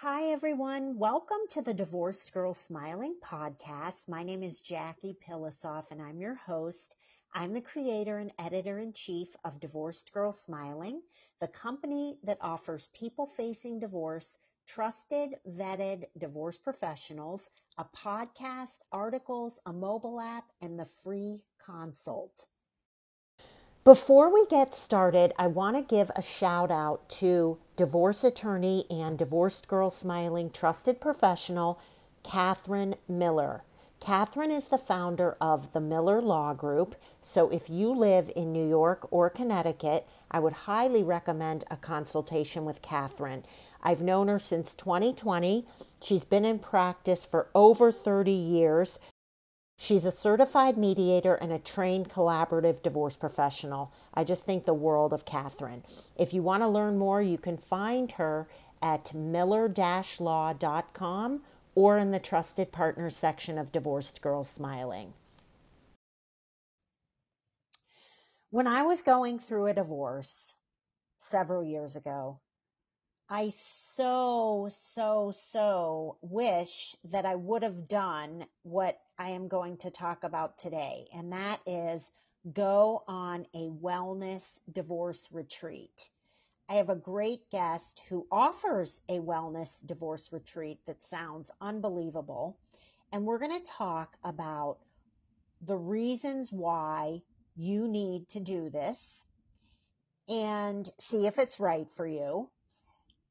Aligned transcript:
Hi, 0.00 0.30
everyone. 0.30 0.96
Welcome 0.96 1.40
to 1.50 1.60
the 1.60 1.74
Divorced 1.74 2.32
Girl 2.32 2.54
Smiling 2.54 3.16
podcast. 3.20 4.08
My 4.08 4.22
name 4.22 4.44
is 4.44 4.60
Jackie 4.60 5.16
Pilosoff, 5.28 5.90
and 5.90 6.00
I'm 6.00 6.20
your 6.20 6.36
host. 6.36 6.94
I'm 7.34 7.52
the 7.52 7.60
creator 7.60 8.18
and 8.18 8.30
editor 8.38 8.78
in 8.78 8.92
chief 8.92 9.34
of 9.44 9.58
Divorced 9.58 10.12
Girl 10.12 10.30
Smiling, 10.30 11.02
the 11.40 11.48
company 11.48 12.16
that 12.22 12.38
offers 12.40 12.88
people 12.94 13.26
facing 13.26 13.80
divorce 13.80 14.36
trusted, 14.68 15.30
vetted 15.48 16.04
divorce 16.16 16.58
professionals, 16.58 17.50
a 17.76 17.84
podcast, 17.84 18.84
articles, 18.92 19.58
a 19.66 19.72
mobile 19.72 20.20
app, 20.20 20.44
and 20.60 20.78
the 20.78 20.86
free 21.02 21.42
consult. 21.66 22.46
Before 23.88 24.30
we 24.30 24.44
get 24.50 24.74
started, 24.74 25.32
I 25.38 25.46
want 25.46 25.74
to 25.76 25.82
give 25.82 26.10
a 26.14 26.20
shout 26.20 26.70
out 26.70 27.08
to 27.20 27.56
divorce 27.74 28.22
attorney 28.22 28.84
and 28.90 29.16
divorced 29.16 29.66
girl 29.66 29.90
smiling 29.90 30.50
trusted 30.50 31.00
professional, 31.00 31.80
Catherine 32.22 32.96
Miller. 33.08 33.62
Catherine 33.98 34.50
is 34.50 34.68
the 34.68 34.76
founder 34.76 35.38
of 35.40 35.72
the 35.72 35.80
Miller 35.80 36.20
Law 36.20 36.52
Group. 36.52 36.96
So 37.22 37.48
if 37.48 37.70
you 37.70 37.88
live 37.90 38.30
in 38.36 38.52
New 38.52 38.68
York 38.68 39.08
or 39.10 39.30
Connecticut, 39.30 40.06
I 40.30 40.38
would 40.40 40.68
highly 40.68 41.02
recommend 41.02 41.64
a 41.70 41.78
consultation 41.78 42.66
with 42.66 42.82
Catherine. 42.82 43.46
I've 43.82 44.02
known 44.02 44.28
her 44.28 44.38
since 44.38 44.74
2020. 44.74 45.66
She's 46.02 46.24
been 46.24 46.44
in 46.44 46.58
practice 46.58 47.24
for 47.24 47.48
over 47.54 47.90
30 47.90 48.32
years. 48.32 48.98
She's 49.80 50.04
a 50.04 50.10
certified 50.10 50.76
mediator 50.76 51.36
and 51.36 51.52
a 51.52 51.58
trained 51.58 52.08
collaborative 52.08 52.82
divorce 52.82 53.16
professional. 53.16 53.92
I 54.12 54.24
just 54.24 54.44
think 54.44 54.64
the 54.64 54.74
world 54.74 55.12
of 55.12 55.24
Catherine. 55.24 55.84
If 56.16 56.34
you 56.34 56.42
want 56.42 56.64
to 56.64 56.68
learn 56.68 56.98
more, 56.98 57.22
you 57.22 57.38
can 57.38 57.56
find 57.56 58.10
her 58.12 58.48
at 58.82 59.14
miller 59.14 59.72
law.com 60.18 61.42
or 61.76 61.96
in 61.96 62.10
the 62.10 62.18
trusted 62.18 62.72
partners 62.72 63.16
section 63.16 63.56
of 63.56 63.70
Divorced 63.70 64.20
Girls 64.20 64.50
Smiling. 64.50 65.12
When 68.50 68.66
I 68.66 68.82
was 68.82 69.02
going 69.02 69.38
through 69.38 69.66
a 69.66 69.74
divorce 69.74 70.54
several 71.20 71.62
years 71.62 71.94
ago, 71.94 72.40
I 73.30 73.52
so, 73.96 74.70
so, 74.96 75.34
so 75.52 76.16
wish 76.20 76.96
that 77.04 77.24
I 77.24 77.36
would 77.36 77.62
have 77.62 77.86
done 77.86 78.46
what 78.62 78.98
I 79.18 79.30
am 79.30 79.48
going 79.48 79.76
to 79.78 79.90
talk 79.90 80.22
about 80.22 80.58
today, 80.58 81.08
and 81.12 81.32
that 81.32 81.60
is 81.66 82.10
go 82.52 83.02
on 83.08 83.46
a 83.52 83.68
wellness 83.68 84.60
divorce 84.72 85.28
retreat. 85.32 86.10
I 86.68 86.74
have 86.74 86.88
a 86.88 86.94
great 86.94 87.50
guest 87.50 88.02
who 88.08 88.26
offers 88.30 89.00
a 89.08 89.18
wellness 89.18 89.84
divorce 89.84 90.32
retreat 90.32 90.78
that 90.86 91.02
sounds 91.02 91.50
unbelievable. 91.60 92.58
And 93.10 93.24
we're 93.24 93.38
going 93.38 93.58
to 93.58 93.72
talk 93.72 94.16
about 94.22 94.78
the 95.62 95.76
reasons 95.76 96.52
why 96.52 97.22
you 97.56 97.88
need 97.88 98.28
to 98.28 98.40
do 98.40 98.70
this 98.70 99.26
and 100.28 100.88
see 100.98 101.26
if 101.26 101.38
it's 101.38 101.58
right 101.58 101.90
for 101.96 102.06
you 102.06 102.48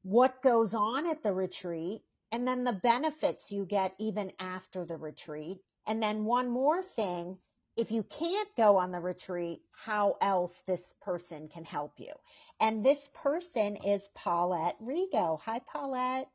what 0.02 0.42
goes 0.42 0.74
on 0.74 1.06
at 1.06 1.22
the 1.22 1.32
retreat, 1.32 2.02
and 2.32 2.46
then 2.46 2.64
the 2.64 2.72
benefits 2.72 3.50
you 3.50 3.64
get 3.64 3.94
even 3.98 4.32
after 4.38 4.84
the 4.84 4.96
retreat. 4.96 5.58
And 5.88 6.02
then 6.02 6.26
one 6.26 6.50
more 6.50 6.82
thing, 6.82 7.38
if 7.74 7.90
you 7.90 8.02
can't 8.02 8.48
go 8.56 8.76
on 8.76 8.92
the 8.92 9.00
retreat, 9.00 9.62
how 9.72 10.18
else 10.20 10.54
this 10.66 10.82
person 11.00 11.48
can 11.48 11.64
help 11.64 11.94
you. 11.96 12.12
And 12.60 12.84
this 12.84 13.10
person 13.14 13.76
is 13.76 14.06
Paulette 14.14 14.76
Rigo. 14.82 15.40
Hi, 15.44 15.60
Paulette. 15.60 16.28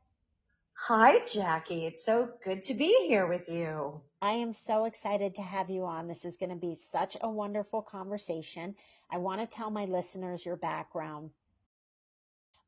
Hi, 0.72 1.20
Jackie. 1.20 1.86
It's 1.86 2.04
so 2.04 2.30
good 2.42 2.64
to 2.64 2.74
be 2.74 3.06
here 3.06 3.28
with 3.28 3.48
you. 3.48 4.00
I 4.20 4.32
am 4.32 4.52
so 4.52 4.86
excited 4.86 5.36
to 5.36 5.42
have 5.42 5.70
you 5.70 5.84
on. 5.84 6.08
This 6.08 6.24
is 6.24 6.36
going 6.36 6.50
to 6.50 6.56
be 6.56 6.74
such 6.74 7.16
a 7.20 7.30
wonderful 7.30 7.80
conversation. 7.80 8.74
I 9.08 9.18
want 9.18 9.40
to 9.40 9.46
tell 9.46 9.70
my 9.70 9.84
listeners 9.84 10.44
your 10.44 10.56
background. 10.56 11.30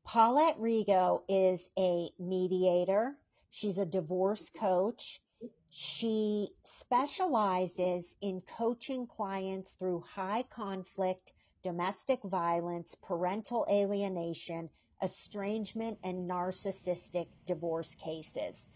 Paulette 0.05 0.57
Rigo 0.57 1.23
is 1.27 1.67
a 1.77 2.09
mediator. 2.17 3.17
She's 3.49 3.77
a 3.77 3.85
divorce 3.85 4.49
coach. 4.57 5.19
She 5.69 6.55
specializes 6.63 8.15
in 8.21 8.41
coaching 8.41 9.07
clients 9.07 9.73
through 9.73 10.01
high 10.01 10.43
conflict, 10.43 11.33
domestic 11.63 12.23
violence, 12.23 12.95
parental 12.95 13.65
alienation, 13.69 14.69
estrangement, 15.01 15.99
and 16.03 16.29
narcissistic 16.29 17.27
divorce 17.45 17.95
cases. 17.95 18.69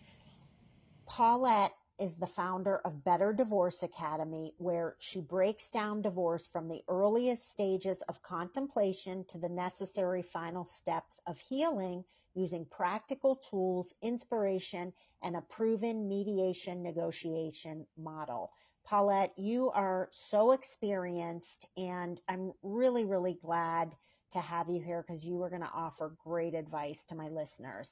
Paulette 1.06 1.74
is 1.98 2.16
the 2.16 2.28
founder 2.28 2.78
of 2.80 3.04
Better 3.04 3.32
Divorce 3.32 3.84
Academy, 3.84 4.54
where 4.58 4.96
she 5.00 5.22
breaks 5.22 5.72
down 5.72 6.02
divorce 6.02 6.48
from 6.48 6.68
the 6.68 6.84
earliest 6.88 7.52
stages 7.52 8.02
of 8.04 8.22
contemplation 8.22 9.24
to 9.26 9.38
the 9.38 9.50
necessary 9.50 10.24
final 10.24 10.66
steps 10.66 11.22
of 11.28 11.40
healing 11.40 12.04
using 12.34 12.66
practical 12.66 13.36
tools, 13.36 13.94
inspiration, 14.02 14.94
and 15.22 15.36
a 15.36 15.42
proven 15.42 16.08
mediation 16.08 16.82
negotiation 16.84 17.86
model. 17.98 18.52
Paulette, 18.84 19.34
you 19.38 19.70
are 19.72 20.10
so 20.12 20.52
experienced, 20.52 21.66
and 21.78 22.20
I'm 22.28 22.54
really, 22.64 23.06
really 23.06 23.38
glad 23.42 23.96
to 24.32 24.40
have 24.40 24.70
you 24.70 24.82
here 24.82 25.04
because 25.06 25.26
you 25.26 25.42
are 25.44 25.50
going 25.50 25.62
to 25.62 25.72
offer 25.74 26.16
great 26.24 26.56
advice 26.56 27.04
to 27.06 27.16
my 27.16 27.30
listeners. 27.30 27.92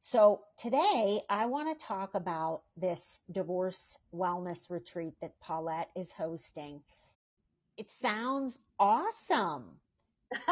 So 0.00 0.40
today 0.58 1.20
I 1.28 1.46
want 1.46 1.78
to 1.78 1.84
talk 1.84 2.14
about 2.14 2.62
this 2.76 3.20
divorce 3.30 3.96
wellness 4.12 4.68
retreat 4.68 5.14
that 5.20 5.38
Paulette 5.40 5.90
is 5.96 6.10
hosting. 6.10 6.80
It 7.76 7.88
sounds 7.90 8.58
awesome. 8.78 9.64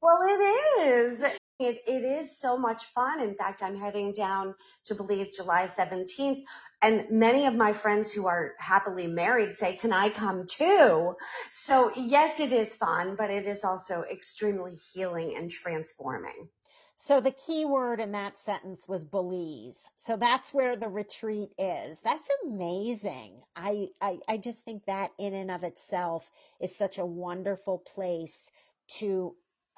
well, 0.00 0.20
it 0.22 0.82
is. 0.82 1.24
It, 1.60 1.82
it 1.86 2.04
is 2.04 2.38
so 2.38 2.58
much 2.58 2.84
fun. 2.94 3.20
In 3.20 3.36
fact, 3.36 3.62
I'm 3.62 3.78
heading 3.78 4.12
down 4.12 4.54
to 4.86 4.94
Belize 4.94 5.30
July 5.30 5.66
17th 5.66 6.42
and 6.84 7.06
many 7.08 7.46
of 7.46 7.54
my 7.54 7.72
friends 7.72 8.12
who 8.12 8.26
are 8.26 8.52
happily 8.58 9.06
married 9.06 9.54
say, 9.54 9.74
can 9.76 9.90
I 9.90 10.10
come 10.10 10.44
too? 10.46 11.16
So 11.50 11.92
yes, 11.96 12.40
it 12.40 12.52
is 12.52 12.76
fun, 12.76 13.16
but 13.16 13.30
it 13.30 13.46
is 13.46 13.64
also 13.64 14.02
extremely 14.02 14.78
healing 14.92 15.34
and 15.34 15.50
transforming. 15.50 16.50
So 16.98 17.22
the 17.22 17.30
key 17.30 17.64
word 17.64 18.00
in 18.00 18.12
that 18.12 18.36
sentence 18.36 18.86
was 18.86 19.02
Belize. 19.02 19.78
So 19.96 20.18
that's 20.18 20.52
where 20.52 20.76
the 20.76 20.88
retreat 20.88 21.50
is. 21.58 21.98
That's 22.00 22.28
amazing. 22.46 23.40
I, 23.56 23.88
I, 23.98 24.18
I 24.28 24.36
just 24.36 24.60
think 24.60 24.84
that 24.84 25.12
in 25.18 25.32
and 25.32 25.50
of 25.50 25.64
itself 25.64 26.30
is 26.60 26.76
such 26.76 26.98
a 26.98 27.06
wonderful 27.06 27.78
place 27.78 28.50
to 28.98 29.34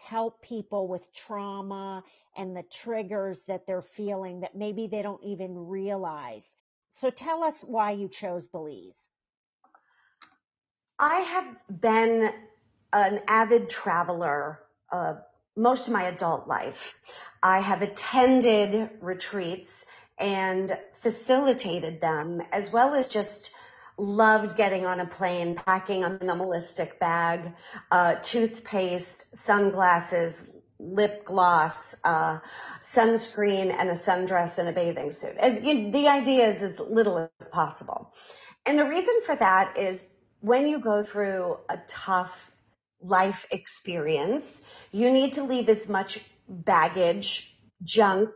help 0.09 0.41
people 0.43 0.87
with 0.89 1.13
trauma 1.13 2.03
and 2.37 2.57
the 2.57 2.63
triggers 2.63 3.43
that 3.43 3.67
they're 3.67 3.83
feeling 3.83 4.41
that 4.41 4.55
maybe 4.55 4.87
they 4.87 5.03
don't 5.03 5.23
even 5.25 5.67
realize. 5.67 6.49
So 6.93 7.11
tell 7.11 7.43
us 7.43 7.61
why 7.63 7.91
you 7.93 8.09
chose 8.09 8.47
Belize. 8.47 9.09
I 10.99 11.21
have 11.21 11.81
been 11.81 12.33
an 12.93 13.21
avid 13.29 13.69
traveler, 13.69 14.61
uh, 14.91 15.15
most 15.57 15.89
of 15.89 15.93
my 15.93 16.05
adult 16.05 16.47
life. 16.47 16.95
I 17.43 17.61
have 17.61 17.83
attended 17.83 18.91
retreats 19.01 19.85
and 20.19 20.77
facilitated 21.03 22.01
them 22.01 22.41
as 22.53 22.73
well 22.73 22.95
as 22.95 23.09
just 23.09 23.55
loved 23.99 24.57
getting 24.57 24.87
on 24.87 25.01
a 25.01 25.07
plane, 25.07 25.55
packing 25.55 26.05
a 26.05 26.11
minimalistic 26.11 26.99
bag, 26.99 27.53
uh, 27.91 28.17
toothpaste, 28.17 29.35
sunglasses, 29.35 30.51
lip 30.79 31.25
gloss, 31.25 31.95
uh, 32.05 32.39
sunscreen, 32.83 33.73
and 33.73 33.89
a 33.89 33.95
sundress 33.95 34.59
and 34.59 34.69
a 34.69 34.73
bathing 34.73 35.11
suit. 35.11 35.37
As 35.39 35.63
you 35.63 35.91
the 35.91 36.09
idea 36.09 36.47
is 36.47 36.63
as 36.63 36.79
little 36.79 37.31
as 37.41 37.49
possible. 37.49 38.13
And 38.67 38.79
the 38.79 38.89
reason 38.89 39.21
for 39.25 39.37
that 39.37 39.79
is 39.79 40.05
when 40.41 40.67
you 40.67 40.81
go 40.81 41.03
through 41.03 41.59
a 41.69 41.79
tough 41.89 42.51
life 43.01 43.47
experience, 43.51 44.61
you 44.93 45.11
need 45.11 45.35
to 45.35 45.45
leave 45.45 45.69
as 45.69 45.89
much 45.89 46.21
baggage, 46.49 47.57
junk, 47.83 48.31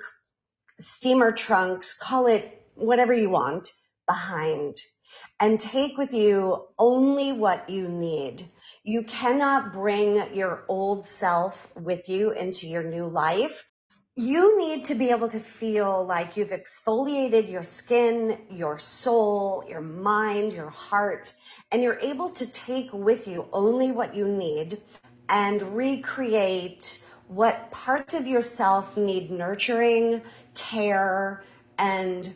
steamer 0.78 1.32
trunks, 1.32 1.94
call 1.94 2.26
it 2.26 2.62
whatever 2.74 3.12
you 3.12 3.28
want 3.28 3.72
behind 4.06 4.76
and 5.40 5.58
take 5.58 5.96
with 5.96 6.12
you 6.12 6.66
only 6.78 7.32
what 7.32 7.70
you 7.70 7.88
need. 7.88 8.44
You 8.84 9.02
cannot 9.02 9.72
bring 9.72 10.34
your 10.34 10.64
old 10.68 11.06
self 11.06 11.66
with 11.74 12.08
you 12.08 12.32
into 12.32 12.68
your 12.68 12.82
new 12.82 13.06
life. 13.06 13.66
You 14.16 14.58
need 14.58 14.84
to 14.86 14.94
be 14.94 15.10
able 15.10 15.28
to 15.28 15.40
feel 15.40 16.04
like 16.04 16.36
you've 16.36 16.50
exfoliated 16.50 17.50
your 17.50 17.62
skin, 17.62 18.38
your 18.50 18.78
soul, 18.78 19.64
your 19.66 19.80
mind, 19.80 20.52
your 20.52 20.68
heart, 20.68 21.34
and 21.72 21.82
you're 21.82 21.98
able 22.00 22.30
to 22.30 22.46
take 22.52 22.92
with 22.92 23.26
you 23.26 23.48
only 23.52 23.92
what 23.92 24.14
you 24.14 24.28
need 24.28 24.82
and 25.28 25.62
recreate 25.74 27.02
what 27.28 27.70
parts 27.70 28.12
of 28.12 28.26
yourself 28.26 28.96
need 28.96 29.30
nurturing, 29.30 30.20
care, 30.54 31.42
and 31.78 32.30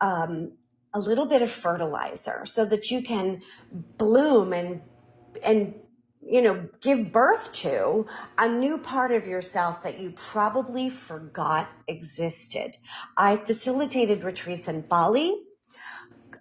um, 0.00 0.52
a 0.94 1.00
little 1.00 1.26
bit 1.26 1.42
of 1.42 1.50
fertilizer 1.50 2.46
so 2.46 2.64
that 2.64 2.90
you 2.90 3.02
can 3.02 3.42
bloom 3.98 4.52
and 4.52 4.80
and 5.42 5.74
you 6.22 6.40
know 6.40 6.68
give 6.80 7.12
birth 7.12 7.52
to 7.52 8.06
a 8.38 8.48
new 8.48 8.78
part 8.78 9.10
of 9.10 9.26
yourself 9.26 9.82
that 9.82 10.00
you 10.00 10.12
probably 10.12 10.88
forgot 10.88 11.68
existed. 11.88 12.76
I 13.16 13.36
facilitated 13.36 14.22
retreats 14.22 14.68
in 14.68 14.82
Bali, 14.82 15.34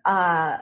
uh, 0.06 0.60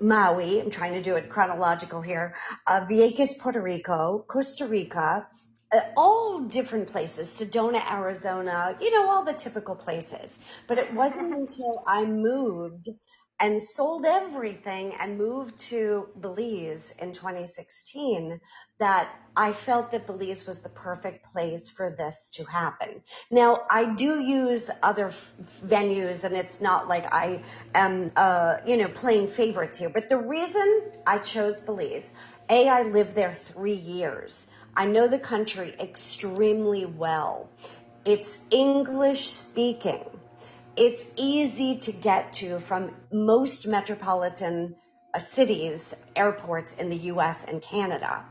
Maui. 0.00 0.60
I'm 0.60 0.70
trying 0.70 0.94
to 0.94 1.02
do 1.02 1.16
it 1.16 1.28
chronological 1.28 2.00
here. 2.00 2.36
Uh, 2.66 2.86
Vieques, 2.88 3.36
Puerto 3.36 3.60
Rico, 3.60 4.24
Costa 4.28 4.66
Rica, 4.66 5.26
all 5.96 6.40
different 6.40 6.88
places, 6.88 7.28
Sedona, 7.28 7.82
Arizona, 7.90 8.76
you 8.80 8.90
know, 8.90 9.10
all 9.10 9.24
the 9.24 9.34
typical 9.34 9.76
places. 9.76 10.38
But 10.66 10.78
it 10.78 10.92
wasn't 10.94 11.34
until 11.34 11.82
I 11.86 12.04
moved 12.04 12.88
and 13.40 13.62
sold 13.62 14.04
everything 14.04 14.94
and 15.00 15.16
moved 15.18 15.58
to 15.60 16.08
Belize 16.20 16.94
in 17.00 17.12
2016 17.12 18.40
that 18.80 19.10
I 19.36 19.52
felt 19.52 19.92
that 19.92 20.06
Belize 20.06 20.46
was 20.46 20.60
the 20.60 20.68
perfect 20.70 21.24
place 21.24 21.70
for 21.70 21.94
this 21.96 22.30
to 22.34 22.44
happen. 22.44 23.02
Now, 23.30 23.60
I 23.70 23.94
do 23.94 24.20
use 24.20 24.70
other 24.82 25.08
f- 25.08 25.32
venues 25.64 26.24
and 26.24 26.34
it's 26.34 26.60
not 26.60 26.88
like 26.88 27.12
I 27.12 27.42
am, 27.74 28.10
uh, 28.16 28.56
you 28.66 28.76
know, 28.76 28.88
playing 28.88 29.28
favorites 29.28 29.78
here, 29.78 29.90
but 29.90 30.08
the 30.08 30.18
reason 30.18 30.82
I 31.06 31.18
chose 31.18 31.60
Belize, 31.60 32.10
A, 32.50 32.68
I 32.68 32.82
lived 32.82 33.14
there 33.14 33.34
three 33.34 33.74
years. 33.74 34.48
I 34.76 34.86
know 34.86 35.08
the 35.08 35.18
country 35.18 35.74
extremely 35.78 36.86
well. 36.86 37.48
It's 38.04 38.38
English 38.50 39.28
speaking. 39.28 40.04
It's 40.76 41.10
easy 41.16 41.78
to 41.78 41.92
get 41.92 42.34
to 42.34 42.60
from 42.60 42.94
most 43.12 43.66
metropolitan 43.66 44.76
uh, 45.12 45.18
cities, 45.18 45.94
airports 46.14 46.74
in 46.76 46.90
the 46.90 46.96
US 47.12 47.44
and 47.44 47.60
Canada, 47.60 48.24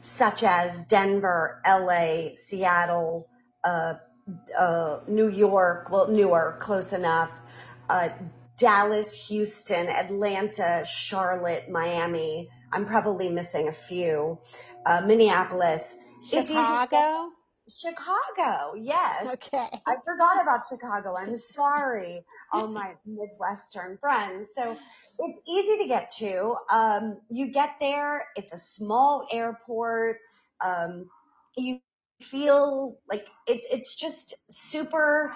such 0.00 0.42
as 0.42 0.84
Denver, 0.84 1.60
LA, 1.64 2.32
Seattle, 2.32 3.28
uh, 3.62 3.94
uh, 4.58 5.00
New 5.06 5.28
York, 5.28 5.88
well, 5.90 6.08
Newark, 6.08 6.60
close 6.60 6.92
enough, 6.92 7.30
uh, 7.88 8.08
Dallas, 8.58 9.28
Houston, 9.28 9.88
Atlanta, 9.88 10.84
Charlotte, 10.84 11.70
Miami. 11.70 12.48
I'm 12.72 12.86
probably 12.86 13.28
missing 13.28 13.68
a 13.68 13.72
few. 13.72 14.38
Uh, 14.84 15.00
Minneapolis. 15.02 15.94
Chicago? 16.24 17.30
Chicago, 17.68 18.74
yes. 18.76 19.28
Okay. 19.34 19.68
I 19.86 19.94
forgot 20.04 20.42
about 20.42 20.62
Chicago. 20.68 21.16
I'm 21.16 21.36
sorry, 21.36 22.24
all 22.52 22.66
my 22.66 22.94
Midwestern 23.06 23.98
friends. 23.98 24.48
So 24.54 24.76
it's 25.18 25.40
easy 25.48 25.78
to 25.78 25.88
get 25.88 26.10
to. 26.18 26.56
Um, 26.70 27.18
you 27.30 27.48
get 27.48 27.76
there, 27.80 28.26
it's 28.36 28.52
a 28.52 28.58
small 28.58 29.26
airport. 29.30 30.18
Um, 30.60 31.08
you 31.56 31.80
feel 32.20 32.98
like 33.08 33.26
it's, 33.46 33.66
it's 33.70 33.94
just 33.94 34.34
super 34.50 35.32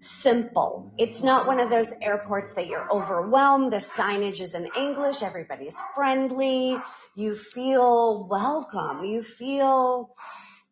simple. 0.00 0.92
It's 0.98 1.22
not 1.22 1.46
one 1.46 1.60
of 1.60 1.70
those 1.70 1.92
airports 2.02 2.54
that 2.54 2.66
you're 2.66 2.90
overwhelmed. 2.90 3.72
The 3.72 3.78
signage 3.78 4.40
is 4.40 4.54
in 4.54 4.68
English. 4.76 5.22
Everybody's 5.22 5.78
friendly. 5.94 6.78
You 7.16 7.34
feel 7.34 8.26
welcome. 8.28 9.04
You 9.04 9.22
feel, 9.22 10.14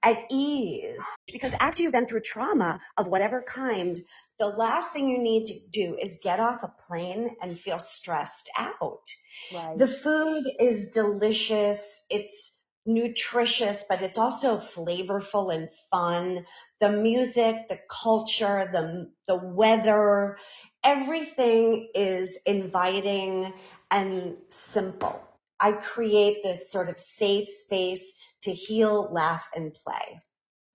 at 0.03 0.25
ease. 0.31 0.99
Because 1.33 1.55
after 1.59 1.83
you've 1.83 1.93
been 1.93 2.07
through 2.07 2.21
trauma 2.21 2.81
of 2.97 3.09
whatever 3.09 3.43
kind, 3.43 3.99
the 4.39 4.47
last 4.47 4.93
thing 4.93 5.09
you 5.09 5.19
need 5.19 5.47
to 5.47 5.59
do 5.71 5.97
is 6.01 6.21
get 6.23 6.41
off 6.41 6.63
a 6.63 6.73
plane 6.87 7.37
and 7.43 7.59
feel 7.59 7.79
stressed 7.79 8.51
out. 8.57 9.05
Right. 9.53 9.79
The 9.79 9.89
food 9.89 10.45
is 10.61 10.91
delicious. 10.91 12.05
It's 12.09 12.59
nutritious, 12.87 13.85
but 13.89 14.03
it's 14.03 14.17
also 14.17 14.59
flavorful 14.59 15.55
and 15.55 15.69
fun. 15.91 16.47
The 16.81 16.91
music, 16.91 17.69
the 17.69 17.81
culture, 17.91 18.71
the, 18.73 19.11
the 19.27 19.37
weather, 19.37 20.39
everything 20.85 21.91
is 21.95 22.39
inviting 22.47 23.53
and 23.91 24.37
simple. 24.49 25.28
I 25.61 25.73
create 25.73 26.43
this 26.43 26.71
sort 26.71 26.89
of 26.89 27.01
safe 27.01 27.49
space 27.49 28.15
to 28.43 28.53
heal, 28.53 29.09
laugh, 29.13 29.49
and 29.55 29.75
play. 29.75 30.21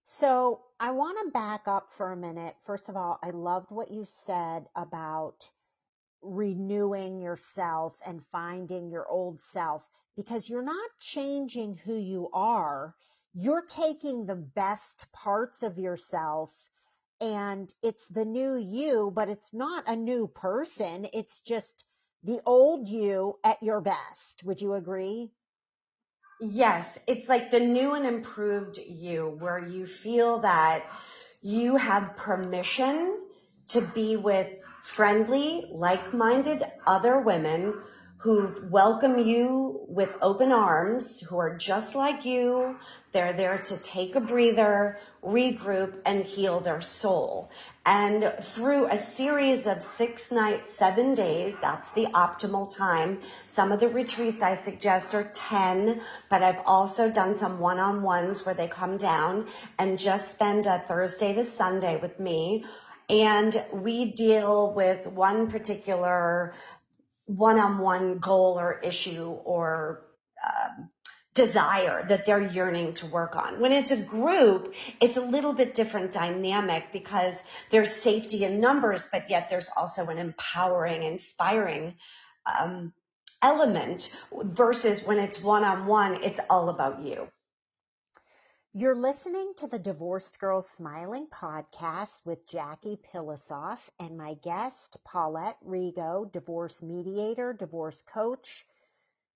So 0.04 0.62
I 0.80 0.92
want 0.92 1.18
to 1.24 1.32
back 1.32 1.68
up 1.68 1.94
for 1.94 2.12
a 2.12 2.18
minute. 2.18 2.56
First 2.66 2.90
of 2.90 2.98
all, 2.98 3.20
I 3.24 3.32
loved 3.32 3.72
what 3.72 3.92
you 3.92 4.06
said 4.06 4.66
about 4.76 5.50
renewing 6.22 7.20
yourself 7.20 8.00
and 8.06 8.26
finding 8.26 8.90
your 8.90 9.08
old 9.08 9.42
self 9.42 9.90
because 10.16 10.50
you're 10.50 10.64
not 10.64 10.90
changing 11.00 11.76
who 11.76 11.96
you 11.98 12.30
are. 12.34 12.96
You're 13.34 13.66
taking 13.66 14.26
the 14.26 14.36
best 14.36 15.12
parts 15.12 15.64
of 15.64 15.78
yourself 15.78 16.70
and 17.20 17.74
it's 17.82 18.06
the 18.08 18.26
new 18.26 18.56
you, 18.56 19.12
but 19.16 19.30
it's 19.30 19.54
not 19.54 19.86
a 19.88 19.96
new 19.96 20.28
person. 20.28 21.08
It's 21.14 21.40
just 21.40 21.86
the 22.24 22.42
old 22.46 22.88
you 22.88 23.38
at 23.44 23.62
your 23.62 23.82
best. 23.82 24.44
Would 24.44 24.62
you 24.62 24.74
agree? 24.74 25.32
Yes, 26.40 27.00
it's 27.08 27.30
like 27.30 27.52
the 27.52 27.60
new 27.60 27.94
and 27.94 28.06
improved 28.06 28.78
you 28.78 29.38
where 29.40 29.60
you 29.60 29.86
feel 29.86 30.40
that 30.40 30.86
you 31.42 31.76
have 31.78 32.16
permission 32.16 33.20
to 33.70 33.82
be 33.94 34.16
with 34.16 34.48
friendly, 34.82 35.66
like-minded 35.72 36.64
other 36.86 37.20
women 37.20 37.82
who 38.18 38.54
welcome 38.70 39.20
you 39.20 39.86
with 39.90 40.18
open 40.22 40.54
arms, 40.54 41.20
who 41.20 41.38
are 41.38 41.58
just 41.58 41.94
like 41.94 42.24
you. 42.24 42.78
They're 43.12 43.34
there 43.34 43.58
to 43.58 43.78
take 43.78 44.16
a 44.16 44.22
breather, 44.22 44.98
regroup, 45.22 46.00
and 46.06 46.24
heal 46.24 46.62
their 46.62 46.80
soul. 46.80 47.52
And 47.86 48.34
through 48.40 48.88
a 48.88 48.96
series 48.96 49.68
of 49.68 49.84
six 49.84 50.32
nights, 50.32 50.74
seven 50.74 51.14
days, 51.14 51.60
that's 51.60 51.92
the 51.92 52.06
optimal 52.06 52.74
time. 52.74 53.20
Some 53.48 53.74
of 53.74 53.82
the 53.82 53.90
retreats 53.90 54.42
I 54.42 54.56
suggest 54.56 55.14
are 55.16 55.30
10, 55.34 56.02
but 56.30 56.42
I've 56.42 56.62
also 56.66 57.12
done 57.12 57.36
some 57.36 57.60
one-on-ones 57.60 58.46
where 58.46 58.56
they 58.56 58.70
come 58.70 58.96
down 58.96 59.48
and 59.78 60.00
just 60.00 60.32
spend 60.32 60.66
a 60.66 60.80
Thursday 60.80 61.34
to 61.34 61.44
Sunday 61.44 62.00
with 62.00 62.22
me. 62.22 62.64
And 63.10 63.62
we 63.74 64.14
deal 64.14 64.74
with 64.74 65.06
one 65.06 65.52
particular 65.52 66.54
one-on-one 67.26 68.20
goal 68.20 68.58
or 68.58 68.80
issue 68.80 69.26
or 69.30 70.06
um, 70.42 70.90
desire 71.34 72.06
that 72.08 72.26
they're 72.26 72.42
yearning 72.42 72.94
to 72.94 73.06
work 73.08 73.36
on. 73.36 73.60
When 73.60 73.72
it's 73.72 73.92
a 73.92 73.98
group, 73.98 74.74
it's 75.02 75.18
a 75.18 75.22
little 75.22 75.54
bit 75.54 75.74
different 75.74 76.12
dynamic 76.12 76.92
because 76.92 77.42
there's 77.72 77.92
safety 77.92 78.44
in 78.44 78.60
numbers, 78.60 79.10
but 79.12 79.30
yet 79.30 79.50
there's 79.50 79.70
also 79.76 80.08
an 80.08 80.18
empowering, 80.18 81.04
inspiring 81.04 81.96
um, 82.46 82.94
element 83.42 84.16
versus 84.32 85.06
when 85.06 85.20
it's 85.20 85.42
one-on-one, 85.42 86.24
it's 86.24 86.40
all 86.50 86.70
about 86.70 87.02
you. 87.02 87.28
You're 88.76 88.96
listening 88.96 89.54
to 89.58 89.68
the 89.68 89.78
Divorced 89.78 90.40
Girls 90.40 90.68
Smiling 90.68 91.28
podcast 91.32 92.26
with 92.26 92.48
Jackie 92.48 92.98
Pilosoff 93.14 93.78
and 94.00 94.18
my 94.18 94.34
guest, 94.44 94.98
Paulette 95.06 95.58
Rigo, 95.64 96.32
divorce 96.32 96.82
mediator, 96.82 97.54
divorce 97.54 98.02
coach, 98.02 98.66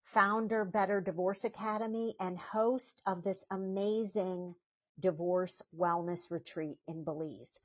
founder, 0.08 0.64
Better 0.64 1.02
Divorce 1.02 1.44
Academy, 1.44 2.16
and 2.22 2.38
host 2.38 3.02
of 3.06 3.24
this 3.24 3.44
amazing 3.52 4.56
divorce 5.02 5.62
wellness 5.78 6.32
retreat 6.32 6.78
in 6.88 7.04
Belize. 7.04 7.60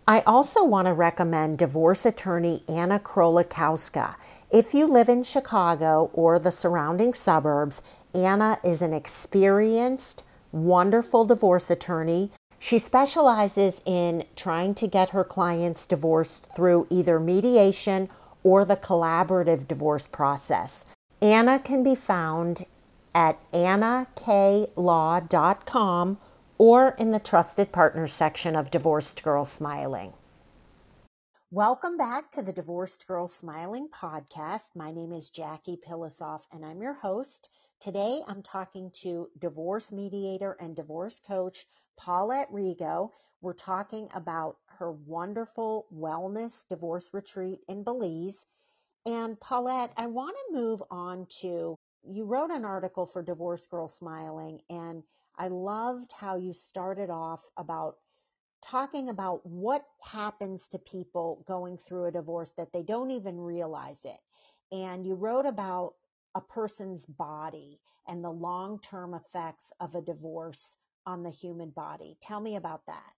I 0.07 0.21
also 0.21 0.65
want 0.65 0.87
to 0.87 0.93
recommend 0.93 1.59
divorce 1.59 2.05
attorney 2.05 2.63
Anna 2.69 2.99
Krolikowska. 2.99 4.17
If 4.51 4.75
you 4.75 4.87
live 4.87 5.09
in 5.09 5.23
Chicago 5.23 6.11
or 6.13 6.39
the 6.39 6.51
surrounding 6.51 7.15
suburbs, 7.15 7.83
Anna 8.15 8.59
is 8.65 8.83
an 8.83 8.93
experienced, 8.93 10.25
wonderful 10.51 11.25
divorce 11.25 11.71
attorney. 11.71 12.31
She 12.59 12.79
specializes 12.79 13.81
in 13.87 14.25
trying 14.35 14.75
to 14.77 14.89
get 14.89 15.11
her 15.11 15.25
clients 15.25 15.87
divorced 15.87 16.49
through 16.57 16.87
either 16.91 17.21
mediation 17.21 18.09
or 18.43 18.65
the 18.65 18.77
collaborative 18.77 19.69
divorce 19.69 20.09
process. 20.09 20.85
Anna 21.23 21.59
can 21.59 21.85
be 21.85 21.95
found 21.95 22.65
at 23.15 23.39
annaklaw.com 23.53 26.19
or 26.61 26.95
in 26.99 27.11
the 27.11 27.19
Trusted 27.19 27.73
Partners 27.73 28.13
section 28.13 28.55
of 28.55 28.71
Divorced 28.71 29.23
Girl 29.23 29.47
Smiling. 29.47 30.13
Welcome 31.51 31.97
back 31.97 32.31
to 32.33 32.43
the 32.43 32.53
Divorced 32.53 33.07
Girl 33.07 33.29
Smiling 33.29 33.89
podcast. 33.89 34.77
My 34.77 34.91
name 34.91 35.15
is 35.15 35.31
Jackie 35.31 35.79
Pilosoff 35.89 36.43
and 36.53 36.63
I'm 36.63 36.83
your 36.83 36.93
host. 36.93 37.49
Today 37.81 38.21
I'm 38.29 38.43
talking 38.43 38.91
to 39.01 39.31
divorce 39.39 39.91
mediator 39.91 40.59
and 40.61 40.77
divorce 40.77 41.19
coach 41.27 41.65
Paulette 41.97 42.53
Rigo. 42.53 43.09
We're 43.41 43.55
talking 43.55 44.11
about 44.15 44.59
her 44.67 44.93
wonderful 44.93 45.87
wellness 45.91 46.69
divorce 46.69 47.09
retreat 47.15 47.61
in 47.71 47.85
Belize. 47.85 48.45
And 49.07 49.41
Paulette, 49.41 49.93
I 49.97 50.09
want 50.09 50.37
to 50.37 50.55
move 50.55 50.83
on 50.91 51.27
to 51.41 51.79
you 52.03 52.25
wrote 52.25 52.51
an 52.51 52.65
article 52.65 53.07
for 53.07 53.23
Divorce 53.23 53.67
Girl 53.67 53.89
Smiling, 53.89 54.61
and 54.71 55.03
I 55.37 55.49
loved 55.49 56.13
how 56.13 56.37
you 56.37 56.53
started 56.53 57.11
off 57.11 57.41
about 57.57 57.97
talking 58.63 59.09
about 59.09 59.45
what 59.47 59.85
happens 60.03 60.69
to 60.69 60.79
people 60.79 61.45
going 61.47 61.79
through 61.79 62.07
a 62.07 62.13
divorce 62.13 62.53
that 62.57 62.73
they 62.73 62.83
don't 62.83 63.11
even 63.11 63.39
realize 63.41 64.05
it. 64.05 64.19
And 64.73 65.07
you 65.07 65.15
wrote 65.15 65.47
about 65.47 65.95
a 66.35 66.41
person's 66.41 67.07
body 67.07 67.81
and 68.07 68.23
the 68.23 68.31
long 68.31 68.81
term 68.81 69.15
effects 69.15 69.73
of 69.81 69.95
a 69.95 70.03
divorce 70.03 70.79
on 71.07 71.23
the 71.23 71.31
human 71.31 71.71
body. 71.71 72.17
Tell 72.21 72.41
me 72.41 72.57
about 72.57 72.87
that 72.87 73.13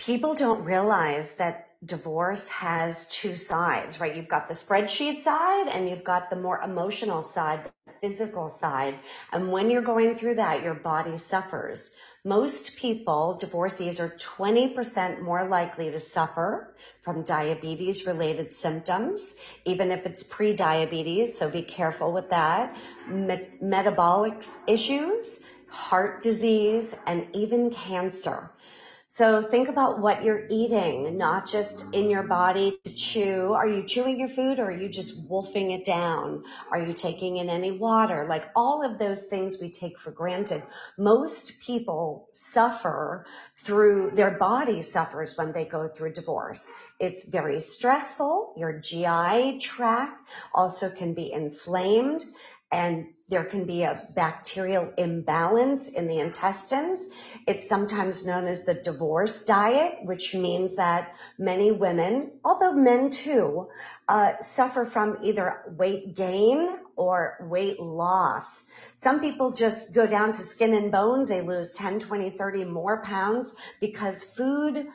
people 0.00 0.34
don't 0.34 0.64
realize 0.64 1.34
that 1.34 1.68
divorce 1.84 2.48
has 2.48 3.06
two 3.08 3.36
sides, 3.36 4.00
right? 4.00 4.16
You've 4.16 4.28
got 4.28 4.48
the 4.48 4.54
spreadsheet 4.54 5.22
side 5.22 5.68
and 5.68 5.88
you've 5.88 6.04
got 6.04 6.30
the 6.30 6.36
more 6.36 6.58
emotional 6.58 7.20
side, 7.20 7.70
physical 8.00 8.48
side. 8.48 8.98
And 9.32 9.52
when 9.52 9.70
you're 9.70 9.82
going 9.82 10.14
through 10.14 10.36
that, 10.36 10.62
your 10.62 10.74
body 10.74 11.18
suffers. 11.18 11.92
Most 12.24 12.76
people, 12.76 13.34
divorcees, 13.34 14.00
are 14.00 14.10
20% 14.10 15.22
more 15.22 15.48
likely 15.48 15.90
to 15.90 16.00
suffer 16.00 16.74
from 17.00 17.22
diabetes 17.22 18.06
related 18.06 18.52
symptoms, 18.52 19.36
even 19.64 19.90
if 19.90 20.04
it's 20.06 20.22
pre-diabetes. 20.22 21.38
So 21.38 21.50
be 21.50 21.62
careful 21.62 22.12
with 22.12 22.30
that. 22.30 22.76
Me- 23.08 23.48
metabolic 23.60 24.44
issues, 24.66 25.40
heart 25.68 26.20
disease, 26.20 26.94
and 27.06 27.28
even 27.34 27.70
cancer. 27.70 28.50
So 29.12 29.42
think 29.42 29.68
about 29.68 29.98
what 29.98 30.22
you're 30.22 30.46
eating, 30.48 31.18
not 31.18 31.44
just 31.44 31.84
in 31.92 32.10
your 32.10 32.22
body 32.22 32.78
to 32.84 32.94
chew. 32.94 33.54
Are 33.54 33.66
you 33.66 33.82
chewing 33.82 34.20
your 34.20 34.28
food 34.28 34.60
or 34.60 34.66
are 34.66 34.70
you 34.70 34.88
just 34.88 35.28
wolfing 35.28 35.72
it 35.72 35.84
down? 35.84 36.44
Are 36.70 36.80
you 36.80 36.94
taking 36.94 37.36
in 37.36 37.48
any 37.48 37.72
water? 37.72 38.26
Like 38.28 38.48
all 38.54 38.88
of 38.88 39.00
those 39.00 39.24
things 39.24 39.58
we 39.60 39.68
take 39.68 39.98
for 39.98 40.12
granted. 40.12 40.62
Most 40.96 41.60
people 41.60 42.28
suffer 42.30 43.26
through, 43.56 44.12
their 44.14 44.38
body 44.38 44.80
suffers 44.80 45.36
when 45.36 45.50
they 45.52 45.64
go 45.64 45.88
through 45.88 46.12
divorce. 46.12 46.70
It's 47.00 47.24
very 47.24 47.58
stressful. 47.58 48.54
Your 48.56 48.78
GI 48.78 49.58
tract 49.58 50.28
also 50.54 50.88
can 50.88 51.14
be 51.14 51.32
inflamed 51.32 52.24
and 52.70 53.08
there 53.30 53.44
can 53.44 53.64
be 53.64 53.84
a 53.84 54.08
bacterial 54.14 54.92
imbalance 54.98 55.88
in 55.88 56.08
the 56.08 56.18
intestines. 56.18 57.08
It's 57.46 57.68
sometimes 57.68 58.26
known 58.26 58.48
as 58.48 58.64
the 58.66 58.74
divorce 58.74 59.44
diet, 59.44 59.98
which 60.02 60.34
means 60.34 60.76
that 60.76 61.14
many 61.38 61.70
women, 61.70 62.32
although 62.44 62.72
men 62.72 63.08
too, 63.10 63.68
uh, 64.08 64.36
suffer 64.38 64.84
from 64.84 65.18
either 65.22 65.62
weight 65.78 66.16
gain 66.16 66.76
or 66.96 67.36
weight 67.40 67.78
loss. 67.78 68.64
Some 68.96 69.20
people 69.20 69.52
just 69.52 69.94
go 69.94 70.08
down 70.08 70.32
to 70.32 70.42
skin 70.42 70.74
and 70.74 70.90
bones. 70.90 71.28
They 71.28 71.40
lose 71.40 71.74
10, 71.74 72.00
20, 72.00 72.30
30 72.30 72.64
more 72.64 73.00
pounds 73.02 73.54
because 73.80 74.24
food 74.24 74.88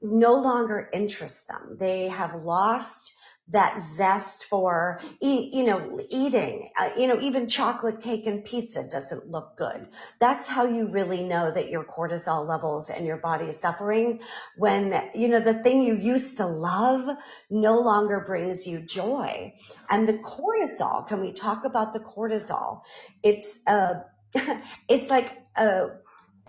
no 0.00 0.36
longer 0.36 0.88
interests 0.94 1.44
them. 1.46 1.76
They 1.78 2.08
have 2.08 2.34
lost 2.42 3.12
that 3.48 3.80
zest 3.80 4.44
for, 4.44 5.00
you 5.20 5.66
know, 5.66 6.00
eating, 6.08 6.70
uh, 6.78 6.90
you 6.96 7.06
know, 7.06 7.20
even 7.20 7.48
chocolate 7.48 8.00
cake 8.00 8.26
and 8.26 8.44
pizza 8.44 8.88
doesn't 8.88 9.30
look 9.30 9.56
good. 9.56 9.88
That's 10.20 10.46
how 10.46 10.66
you 10.66 10.86
really 10.86 11.24
know 11.24 11.50
that 11.50 11.68
your 11.68 11.84
cortisol 11.84 12.48
levels 12.48 12.88
and 12.88 13.04
your 13.04 13.18
body 13.18 13.46
is 13.46 13.58
suffering 13.58 14.20
when, 14.56 15.10
you 15.14 15.28
know, 15.28 15.40
the 15.40 15.54
thing 15.54 15.82
you 15.82 15.96
used 15.96 16.38
to 16.38 16.46
love 16.46 17.16
no 17.50 17.80
longer 17.80 18.20
brings 18.20 18.66
you 18.66 18.80
joy. 18.80 19.52
And 19.90 20.08
the 20.08 20.14
cortisol, 20.14 21.06
can 21.06 21.20
we 21.20 21.32
talk 21.32 21.64
about 21.64 21.92
the 21.92 22.00
cortisol? 22.00 22.82
It's, 23.22 23.58
uh, 23.66 23.94
it's 24.88 25.10
like, 25.10 25.38
a 25.54 25.88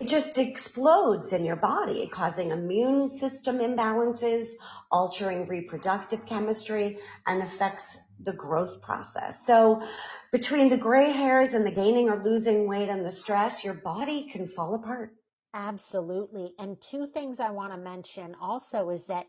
it 0.00 0.08
just 0.08 0.38
explodes 0.38 1.32
in 1.32 1.44
your 1.44 1.56
body, 1.56 2.08
causing 2.08 2.50
immune 2.50 3.06
system 3.06 3.58
imbalances, 3.58 4.48
altering 4.90 5.46
reproductive 5.46 6.26
chemistry, 6.26 6.98
and 7.26 7.42
affects 7.42 7.96
the 8.20 8.32
growth 8.32 8.82
process. 8.82 9.46
So 9.46 9.82
between 10.32 10.68
the 10.68 10.76
gray 10.76 11.12
hairs 11.12 11.54
and 11.54 11.64
the 11.64 11.70
gaining 11.70 12.08
or 12.08 12.22
losing 12.24 12.66
weight 12.66 12.88
and 12.88 13.04
the 13.04 13.12
stress, 13.12 13.64
your 13.64 13.74
body 13.74 14.28
can 14.30 14.48
fall 14.48 14.74
apart. 14.74 15.14
Absolutely. 15.52 16.52
And 16.58 16.80
two 16.80 17.06
things 17.06 17.38
I 17.38 17.50
want 17.50 17.72
to 17.72 17.78
mention 17.78 18.34
also 18.40 18.90
is 18.90 19.04
that 19.06 19.26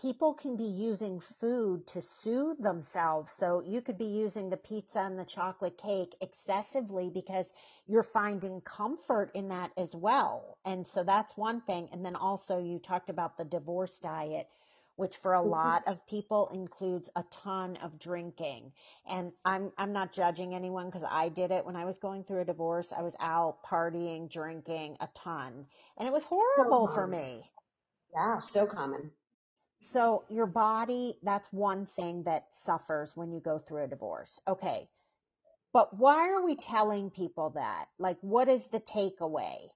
people 0.00 0.34
can 0.34 0.56
be 0.56 0.64
using 0.64 1.20
food 1.20 1.86
to 1.86 2.02
soothe 2.02 2.58
themselves. 2.58 3.32
So 3.38 3.62
you 3.64 3.80
could 3.80 3.96
be 3.96 4.06
using 4.06 4.50
the 4.50 4.56
pizza 4.56 5.00
and 5.00 5.18
the 5.18 5.24
chocolate 5.24 5.78
cake 5.78 6.14
excessively 6.20 7.10
because 7.12 7.52
you're 7.86 8.02
finding 8.02 8.60
comfort 8.60 9.30
in 9.34 9.48
that 9.48 9.70
as 9.76 9.94
well. 9.94 10.58
And 10.64 10.86
so 10.86 11.02
that's 11.02 11.36
one 11.36 11.62
thing. 11.62 11.88
And 11.92 12.04
then 12.04 12.16
also 12.16 12.58
you 12.58 12.78
talked 12.78 13.08
about 13.08 13.38
the 13.38 13.44
divorce 13.44 13.98
diet, 13.98 14.48
which 14.96 15.16
for 15.16 15.34
a 15.34 15.38
mm-hmm. 15.38 15.50
lot 15.50 15.84
of 15.86 16.06
people 16.06 16.50
includes 16.52 17.08
a 17.16 17.24
ton 17.30 17.78
of 17.78 17.98
drinking. 17.98 18.72
And 19.08 19.32
I'm 19.44 19.72
I'm 19.78 19.92
not 19.92 20.12
judging 20.12 20.54
anyone 20.54 20.86
because 20.86 21.04
I 21.08 21.30
did 21.30 21.50
it 21.50 21.64
when 21.64 21.76
I 21.76 21.86
was 21.86 21.98
going 21.98 22.24
through 22.24 22.42
a 22.42 22.44
divorce. 22.44 22.92
I 22.92 23.02
was 23.02 23.16
out 23.18 23.62
partying, 23.64 24.30
drinking 24.30 24.98
a 25.00 25.08
ton. 25.14 25.66
And 25.96 26.06
it 26.06 26.12
was 26.12 26.24
horrible 26.24 26.88
so 26.88 26.94
for 26.94 27.06
me. 27.06 27.50
Yeah, 28.14 28.40
so 28.40 28.66
common. 28.66 29.10
So 29.86 30.24
your 30.28 30.46
body, 30.46 31.16
that's 31.22 31.52
one 31.52 31.86
thing 31.86 32.24
that 32.24 32.52
suffers 32.52 33.16
when 33.16 33.30
you 33.32 33.40
go 33.40 33.58
through 33.58 33.84
a 33.84 33.88
divorce. 33.88 34.40
Okay. 34.48 34.88
But 35.72 35.96
why 35.96 36.30
are 36.30 36.44
we 36.44 36.56
telling 36.56 37.10
people 37.10 37.50
that? 37.50 37.88
Like, 37.98 38.16
what 38.20 38.48
is 38.48 38.66
the 38.66 38.80
takeaway? 38.80 39.68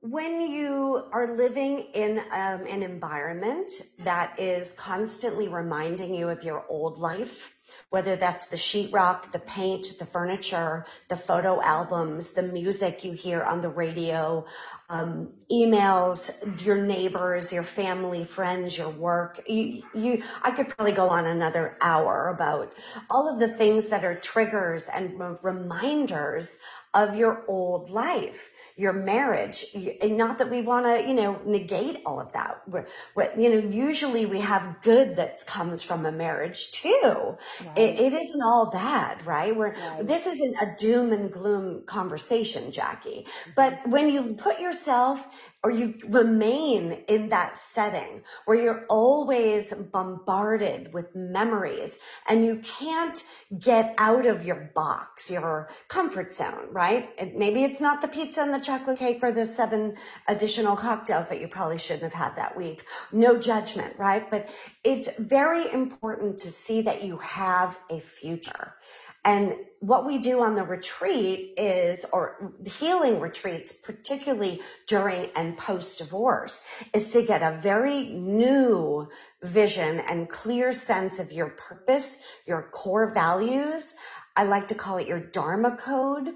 When 0.00 0.40
you 0.40 1.04
are 1.12 1.36
living 1.36 1.80
in 1.94 2.18
um, 2.18 2.66
an 2.66 2.82
environment 2.82 3.70
that 3.98 4.38
is 4.38 4.72
constantly 4.72 5.48
reminding 5.48 6.14
you 6.14 6.28
of 6.28 6.44
your 6.44 6.64
old 6.68 6.98
life, 6.98 7.55
whether 7.90 8.16
that's 8.16 8.46
the 8.46 8.56
sheetrock, 8.56 9.30
the 9.30 9.38
paint, 9.38 9.98
the 9.98 10.06
furniture, 10.06 10.84
the 11.08 11.16
photo 11.16 11.62
albums, 11.62 12.34
the 12.34 12.42
music 12.42 13.04
you 13.04 13.12
hear 13.12 13.42
on 13.42 13.62
the 13.62 13.68
radio, 13.68 14.44
um, 14.88 15.32
emails, 15.50 16.30
your 16.64 16.76
neighbors, 16.76 17.52
your 17.52 17.62
family, 17.62 18.24
friends, 18.24 18.76
your 18.76 18.90
work. 18.90 19.40
You, 19.46 19.84
you, 19.94 20.24
I 20.42 20.50
could 20.50 20.68
probably 20.68 20.92
go 20.92 21.08
on 21.10 21.26
another 21.26 21.76
hour 21.80 22.28
about 22.28 22.72
all 23.08 23.32
of 23.32 23.38
the 23.38 23.48
things 23.48 23.86
that 23.86 24.04
are 24.04 24.14
triggers 24.14 24.86
and 24.86 25.20
reminders 25.42 26.58
of 26.92 27.16
your 27.16 27.44
old 27.46 27.90
life. 27.90 28.50
Your 28.76 28.92
marriage. 28.92 29.64
And 29.74 30.16
Not 30.18 30.38
that 30.38 30.50
we 30.50 30.60
want 30.60 30.84
to, 30.86 31.08
you 31.08 31.14
know, 31.14 31.40
negate 31.44 32.02
all 32.04 32.20
of 32.20 32.34
that. 32.34 32.62
We're, 32.66 32.86
we're, 33.14 33.34
you 33.38 33.50
know, 33.50 33.68
usually 33.70 34.26
we 34.26 34.40
have 34.40 34.82
good 34.82 35.16
that 35.16 35.44
comes 35.46 35.82
from 35.82 36.04
a 36.04 36.12
marriage 36.12 36.72
too. 36.72 36.90
Right. 36.92 37.78
It, 37.78 38.00
it 38.00 38.12
isn't 38.12 38.42
all 38.42 38.70
bad, 38.70 39.24
right? 39.26 39.56
We're, 39.56 39.74
right. 39.74 40.06
this 40.06 40.26
isn't 40.26 40.56
a 40.60 40.76
doom 40.78 41.12
and 41.12 41.32
gloom 41.32 41.84
conversation, 41.86 42.70
Jackie. 42.72 43.26
Mm-hmm. 43.26 43.50
But 43.56 43.88
when 43.88 44.10
you 44.10 44.34
put 44.34 44.60
yourself 44.60 45.26
or 45.62 45.70
you 45.70 45.94
remain 46.08 46.92
in 47.08 47.30
that 47.30 47.56
setting 47.74 48.22
where 48.44 48.56
you're 48.56 48.86
always 48.88 49.72
bombarded 49.72 50.92
with 50.92 51.14
memories 51.16 51.96
and 52.28 52.44
you 52.44 52.56
can't 52.58 53.24
get 53.58 53.94
out 53.98 54.26
of 54.26 54.44
your 54.44 54.70
box, 54.74 55.30
your 55.30 55.68
comfort 55.88 56.32
zone, 56.32 56.68
right? 56.70 57.08
maybe 57.34 57.64
it's 57.64 57.80
not 57.80 58.00
the 58.00 58.08
pizza 58.08 58.42
and 58.42 58.54
the 58.54 58.60
chocolate 58.60 58.98
cake 58.98 59.18
or 59.22 59.32
the 59.32 59.44
seven 59.44 59.96
additional 60.28 60.76
cocktails 60.76 61.28
that 61.28 61.40
you 61.40 61.48
probably 61.48 61.78
shouldn't 61.78 62.12
have 62.12 62.12
had 62.12 62.36
that 62.36 62.56
week. 62.56 62.84
No 63.10 63.38
judgment, 63.38 63.98
right? 63.98 64.30
But 64.30 64.48
it's 64.84 65.16
very 65.18 65.72
important 65.72 66.38
to 66.40 66.50
see 66.50 66.82
that 66.82 67.02
you 67.02 67.16
have 67.18 67.76
a 67.90 67.98
future. 67.98 68.74
And 69.26 69.56
what 69.80 70.06
we 70.06 70.18
do 70.18 70.40
on 70.42 70.54
the 70.54 70.62
retreat 70.62 71.54
is, 71.58 72.06
or 72.12 72.54
healing 72.78 73.18
retreats, 73.18 73.72
particularly 73.72 74.62
during 74.86 75.30
and 75.34 75.58
post 75.58 75.98
divorce, 75.98 76.62
is 76.94 77.12
to 77.12 77.22
get 77.22 77.42
a 77.42 77.60
very 77.60 78.04
new 78.04 79.08
vision 79.42 79.98
and 79.98 80.30
clear 80.30 80.72
sense 80.72 81.18
of 81.18 81.32
your 81.32 81.48
purpose, 81.48 82.18
your 82.46 82.70
core 82.72 83.12
values. 83.12 83.96
I 84.36 84.44
like 84.44 84.68
to 84.68 84.76
call 84.76 84.98
it 84.98 85.08
your 85.08 85.20
Dharma 85.20 85.76
code. 85.76 86.28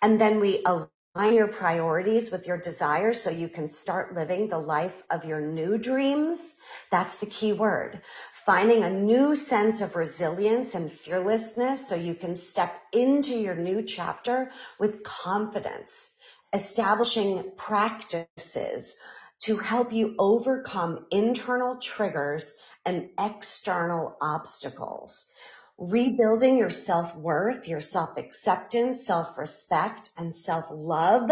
And 0.00 0.20
then 0.20 0.38
we 0.38 0.64
align 0.64 1.34
your 1.34 1.48
priorities 1.48 2.30
with 2.30 2.46
your 2.46 2.58
desires 2.58 3.20
so 3.20 3.30
you 3.30 3.48
can 3.48 3.66
start 3.66 4.14
living 4.14 4.48
the 4.48 4.58
life 4.58 5.02
of 5.10 5.24
your 5.24 5.40
new 5.40 5.78
dreams. 5.78 6.54
That's 6.92 7.16
the 7.16 7.26
key 7.26 7.52
word 7.52 8.00
finding 8.46 8.82
a 8.82 8.90
new 8.90 9.34
sense 9.34 9.80
of 9.80 9.96
resilience 9.96 10.74
and 10.74 10.90
fearlessness 10.90 11.86
so 11.86 11.94
you 11.94 12.14
can 12.14 12.34
step 12.34 12.74
into 12.92 13.34
your 13.34 13.54
new 13.54 13.82
chapter 13.82 14.50
with 14.78 15.02
confidence, 15.02 16.10
establishing 16.52 17.52
practices 17.56 18.96
to 19.40 19.56
help 19.56 19.92
you 19.92 20.14
overcome 20.18 21.06
internal 21.10 21.76
triggers 21.76 22.54
and 22.86 23.10
external 23.18 24.16
obstacles. 24.20 25.30
Rebuilding 25.78 26.58
your 26.58 26.70
self-worth, 26.70 27.68
your 27.68 27.80
self-acceptance, 27.80 29.06
self-respect, 29.06 30.10
and 30.18 30.34
self-love 30.34 31.30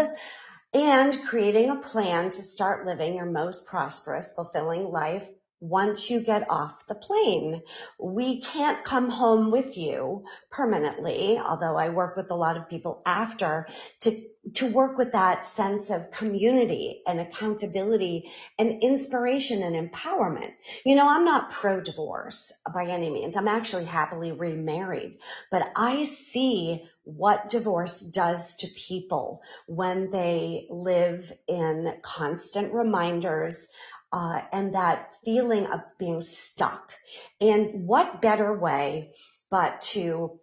and 0.73 1.19
creating 1.23 1.71
a 1.71 1.75
plan 1.75 2.29
to 2.29 2.41
start 2.41 2.85
living 2.85 3.15
your 3.15 3.25
most 3.25 3.65
prosperous, 3.65 4.33
fulfilling 4.33 4.83
life 4.83 5.27
once 5.59 6.09
you 6.09 6.21
get 6.21 6.49
off 6.49 6.87
the 6.87 6.95
plane. 6.95 7.61
We 7.99 8.41
can't 8.41 8.83
come 8.83 9.09
home 9.09 9.51
with 9.51 9.77
you 9.77 10.25
permanently, 10.49 11.37
although 11.37 11.75
I 11.75 11.89
work 11.89 12.15
with 12.15 12.31
a 12.31 12.35
lot 12.35 12.57
of 12.57 12.69
people 12.69 13.01
after 13.05 13.67
to, 14.01 14.11
to 14.55 14.71
work 14.71 14.97
with 14.97 15.11
that 15.11 15.43
sense 15.43 15.89
of 15.89 16.11
community 16.11 17.01
and 17.05 17.19
accountability 17.19 18.31
and 18.57 18.81
inspiration 18.81 19.63
and 19.63 19.91
empowerment. 19.91 20.51
You 20.85 20.95
know, 20.95 21.09
I'm 21.09 21.25
not 21.25 21.51
pro 21.51 21.81
divorce 21.81 22.53
by 22.73 22.85
any 22.85 23.09
means. 23.09 23.35
I'm 23.35 23.47
actually 23.47 23.85
happily 23.85 24.31
remarried, 24.31 25.19
but 25.51 25.71
I 25.75 26.05
see 26.05 26.85
what 27.03 27.49
divorce 27.49 28.01
does 28.01 28.55
to 28.57 28.67
people 28.67 29.41
when 29.65 30.11
they 30.11 30.67
live 30.69 31.31
in 31.47 31.95
constant 32.03 32.73
reminders 32.73 33.67
uh, 34.11 34.41
and 34.51 34.75
that 34.75 35.09
feeling 35.23 35.65
of 35.67 35.81
being 35.97 36.21
stuck. 36.21 36.91
And 37.39 37.87
what 37.87 38.21
better 38.21 38.57
way 38.57 39.13
but 39.51 39.81
to 39.81 40.39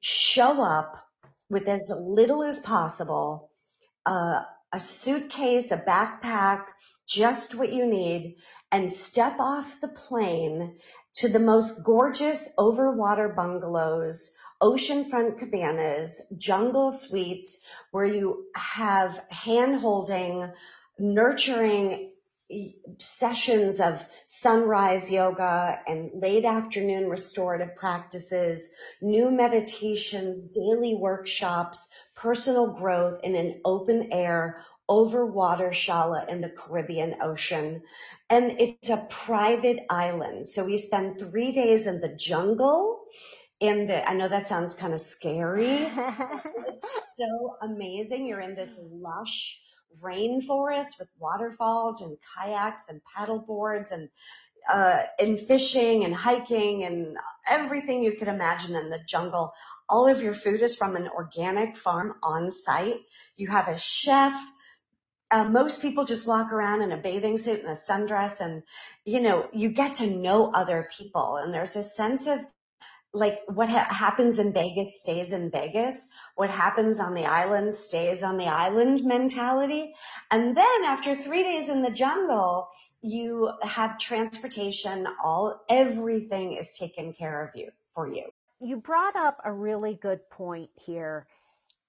show 0.00 0.62
up 0.62 0.96
with 1.48 1.68
as 1.68 1.90
little 1.94 2.42
as 2.42 2.58
possible, 2.58 3.50
uh, 4.06 4.42
a 4.72 4.78
suitcase, 4.78 5.72
a 5.72 5.76
backpack, 5.76 6.64
just 7.08 7.54
what 7.54 7.72
you 7.72 7.86
need, 7.86 8.36
and 8.70 8.92
step 8.92 9.40
off 9.40 9.80
the 9.80 9.88
plane 9.88 10.78
to 11.16 11.28
the 11.28 11.40
most 11.40 11.84
gorgeous 11.84 12.54
overwater 12.56 13.34
bungalows, 13.34 14.30
oceanfront 14.62 15.38
cabanas, 15.38 16.22
jungle 16.36 16.92
suites, 16.92 17.58
where 17.90 18.06
you 18.06 18.44
have 18.54 19.20
hand 19.28 19.74
holding, 19.76 20.52
nurturing 20.98 22.09
sessions 22.98 23.80
of 23.80 24.04
sunrise 24.26 25.10
yoga 25.10 25.80
and 25.86 26.10
late 26.20 26.44
afternoon 26.44 27.08
restorative 27.08 27.76
practices, 27.76 28.70
new 29.00 29.30
meditations, 29.30 30.48
daily 30.48 30.94
workshops, 30.94 31.88
personal 32.14 32.72
growth 32.72 33.20
in 33.22 33.34
an 33.34 33.60
open 33.64 34.08
air 34.12 34.64
over 34.90 35.24
water 35.24 35.70
shala 35.70 36.28
in 36.28 36.40
the 36.40 36.50
Caribbean 36.50 37.16
Ocean. 37.22 37.82
And 38.28 38.56
it's 38.58 38.90
a 38.90 39.06
private 39.08 39.86
island. 39.88 40.48
So 40.48 40.64
we 40.64 40.76
spend 40.76 41.18
three 41.18 41.52
days 41.52 41.86
in 41.86 42.00
the 42.00 42.08
jungle. 42.08 43.04
And 43.60 43.88
the, 43.88 44.08
I 44.08 44.14
know 44.14 44.28
that 44.28 44.48
sounds 44.48 44.74
kind 44.74 44.92
of 44.92 45.00
scary. 45.00 45.88
it's 45.88 46.88
so 47.12 47.56
amazing. 47.62 48.26
You're 48.26 48.40
in 48.40 48.56
this 48.56 48.74
lush, 48.78 49.60
rainforest 50.00 50.98
with 50.98 51.08
waterfalls 51.18 52.00
and 52.00 52.16
kayaks 52.36 52.88
and 52.88 53.00
paddle 53.04 53.38
boards 53.38 53.90
and 53.90 54.08
uh, 54.70 55.02
and 55.18 55.40
fishing 55.40 56.04
and 56.04 56.14
hiking 56.14 56.84
and 56.84 57.16
everything 57.48 58.02
you 58.02 58.12
could 58.12 58.28
imagine 58.28 58.76
in 58.76 58.90
the 58.90 59.00
jungle. 59.06 59.52
All 59.88 60.06
of 60.06 60.22
your 60.22 60.34
food 60.34 60.60
is 60.62 60.76
from 60.76 60.96
an 60.96 61.08
organic 61.08 61.76
farm 61.76 62.14
on 62.22 62.50
site. 62.50 63.00
You 63.36 63.48
have 63.48 63.68
a 63.68 63.78
chef. 63.78 64.32
Uh, 65.30 65.44
most 65.44 65.80
people 65.80 66.04
just 66.04 66.26
walk 66.26 66.52
around 66.52 66.82
in 66.82 66.92
a 66.92 66.96
bathing 66.96 67.38
suit 67.38 67.60
and 67.60 67.68
a 67.68 67.72
sundress 67.72 68.40
and, 68.40 68.62
you 69.04 69.20
know, 69.20 69.48
you 69.52 69.70
get 69.70 69.96
to 69.96 70.06
know 70.06 70.52
other 70.52 70.88
people 70.96 71.36
and 71.36 71.54
there's 71.54 71.76
a 71.76 71.82
sense 71.82 72.26
of 72.26 72.40
like 73.12 73.40
what 73.46 73.68
ha- 73.68 73.88
happens 73.90 74.38
in 74.38 74.52
Vegas 74.52 74.98
stays 74.98 75.32
in 75.32 75.50
Vegas. 75.50 75.96
What 76.36 76.50
happens 76.50 77.00
on 77.00 77.14
the 77.14 77.26
island 77.26 77.74
stays 77.74 78.22
on 78.22 78.36
the 78.36 78.46
island 78.46 79.04
mentality. 79.04 79.94
And 80.30 80.56
then 80.56 80.84
after 80.84 81.16
three 81.16 81.42
days 81.42 81.68
in 81.68 81.82
the 81.82 81.90
jungle, 81.90 82.68
you 83.02 83.50
have 83.62 83.98
transportation, 83.98 85.06
all, 85.22 85.64
everything 85.68 86.56
is 86.56 86.76
taken 86.78 87.12
care 87.12 87.44
of 87.44 87.56
you 87.56 87.70
for 87.94 88.08
you. 88.08 88.30
You 88.60 88.76
brought 88.76 89.16
up 89.16 89.40
a 89.44 89.52
really 89.52 89.94
good 89.94 90.28
point 90.30 90.70
here. 90.74 91.26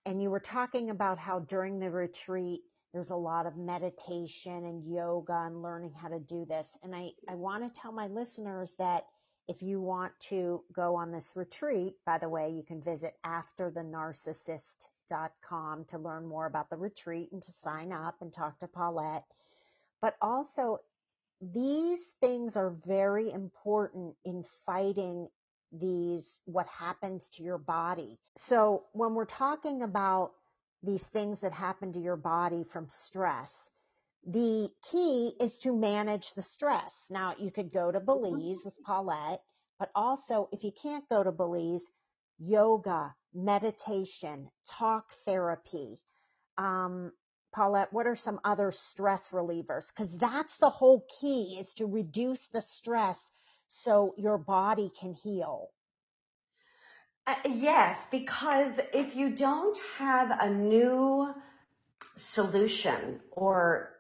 And 0.06 0.22
you 0.22 0.32
were 0.32 0.40
talking 0.40 0.90
about 0.90 1.20
how 1.20 1.40
during 1.40 1.80
the 1.80 1.92
retreat, 1.92 2.62
there's 2.94 3.12
a 3.12 3.16
lot 3.16 3.46
of 3.46 3.56
meditation 3.56 4.66
and 4.66 4.84
yoga 4.84 5.44
and 5.46 5.62
learning 5.62 5.94
how 5.94 6.08
to 6.08 6.20
do 6.20 6.46
this. 6.46 6.78
And 6.82 6.96
I, 6.96 7.12
I 7.30 7.36
want 7.36 7.64
to 7.64 7.80
tell 7.80 7.92
my 7.92 8.08
listeners 8.08 8.74
that 8.80 9.06
if 9.52 9.62
you 9.62 9.80
want 9.82 10.14
to 10.30 10.64
go 10.72 10.96
on 10.96 11.12
this 11.12 11.34
retreat, 11.36 11.96
by 12.06 12.18
the 12.18 12.30
way, 12.30 12.52
you 12.52 12.64
can 12.64 12.82
visit 12.82 13.18
afterthenarcissist.com 13.26 15.86
to 15.90 15.98
learn 15.98 16.26
more 16.26 16.46
about 16.46 16.70
the 16.70 16.78
retreat 16.78 17.34
and 17.34 17.44
to 17.44 17.52
sign 17.52 17.92
up 17.92 18.16
and 18.22 18.34
talk 18.34 18.58
to 18.60 18.68
Paulette. 18.68 19.26
But 20.02 20.16
also, 20.22 20.80
these 21.42 22.16
things 22.22 22.56
are 22.56 22.70
very 22.70 23.30
important 23.30 24.16
in 24.24 24.46
fighting 24.66 25.28
these, 25.74 26.40
what 26.46 26.68
happens 26.68 27.30
to 27.32 27.44
your 27.44 27.58
body. 27.58 28.18
So 28.38 28.86
when 28.94 29.16
we're 29.16 29.26
talking 29.26 29.84
about 29.84 30.32
these 30.82 31.04
things 31.04 31.42
that 31.42 31.52
happen 31.52 31.92
to 31.92 32.00
your 32.00 32.16
body 32.16 32.64
from 32.64 32.88
stress, 32.88 33.70
the 34.26 34.70
key 34.92 35.34
is 35.40 35.60
to 35.60 35.76
manage 35.76 36.34
the 36.34 36.42
stress. 36.42 36.94
Now 37.10 37.34
you 37.40 37.52
could 37.52 37.72
go 37.72 37.92
to 37.92 38.00
mm-hmm. 38.00 38.06
Belize 38.06 38.64
with 38.64 38.76
Paulette, 38.84 39.42
but 39.80 39.90
also 39.96 40.50
if 40.52 40.64
you 40.64 40.72
can't 40.72 41.08
go 41.10 41.24
to 41.24 41.32
Belize, 41.32 41.90
yoga, 42.38 43.16
meditation, 43.34 44.50
talk 44.70 45.12
therapy. 45.26 46.00
Um, 46.58 47.12
Paulette, 47.54 47.92
what 47.92 48.08
are 48.08 48.16
some 48.16 48.40
other 48.44 48.72
stress 48.72 49.30
relievers? 49.30 49.94
Cause 49.94 50.16
that's 50.18 50.58
the 50.58 50.70
whole 50.70 51.06
key 51.20 51.58
is 51.60 51.74
to 51.76 51.86
reduce 51.86 52.48
the 52.48 52.62
stress 52.62 53.20
so 53.68 54.14
your 54.18 54.38
body 54.38 54.92
can 55.00 55.14
heal. 55.14 55.70
Uh, 57.28 57.36
yes, 57.46 58.08
because 58.12 58.80
if 58.94 59.16
you 59.16 59.30
don't 59.30 59.78
have 59.98 60.32
a 60.42 60.50
new 60.50 61.34
solution 62.16 63.20
or 63.32 63.91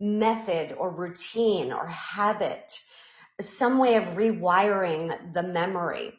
method 0.00 0.72
or 0.78 0.90
routine 0.90 1.72
or 1.72 1.86
habit, 1.86 2.80
some 3.40 3.78
way 3.78 3.96
of 3.96 4.04
rewiring 4.16 5.34
the 5.34 5.42
memory. 5.42 6.12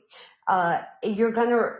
uh, 0.47 0.81
you're 1.03 1.31
gonna 1.31 1.71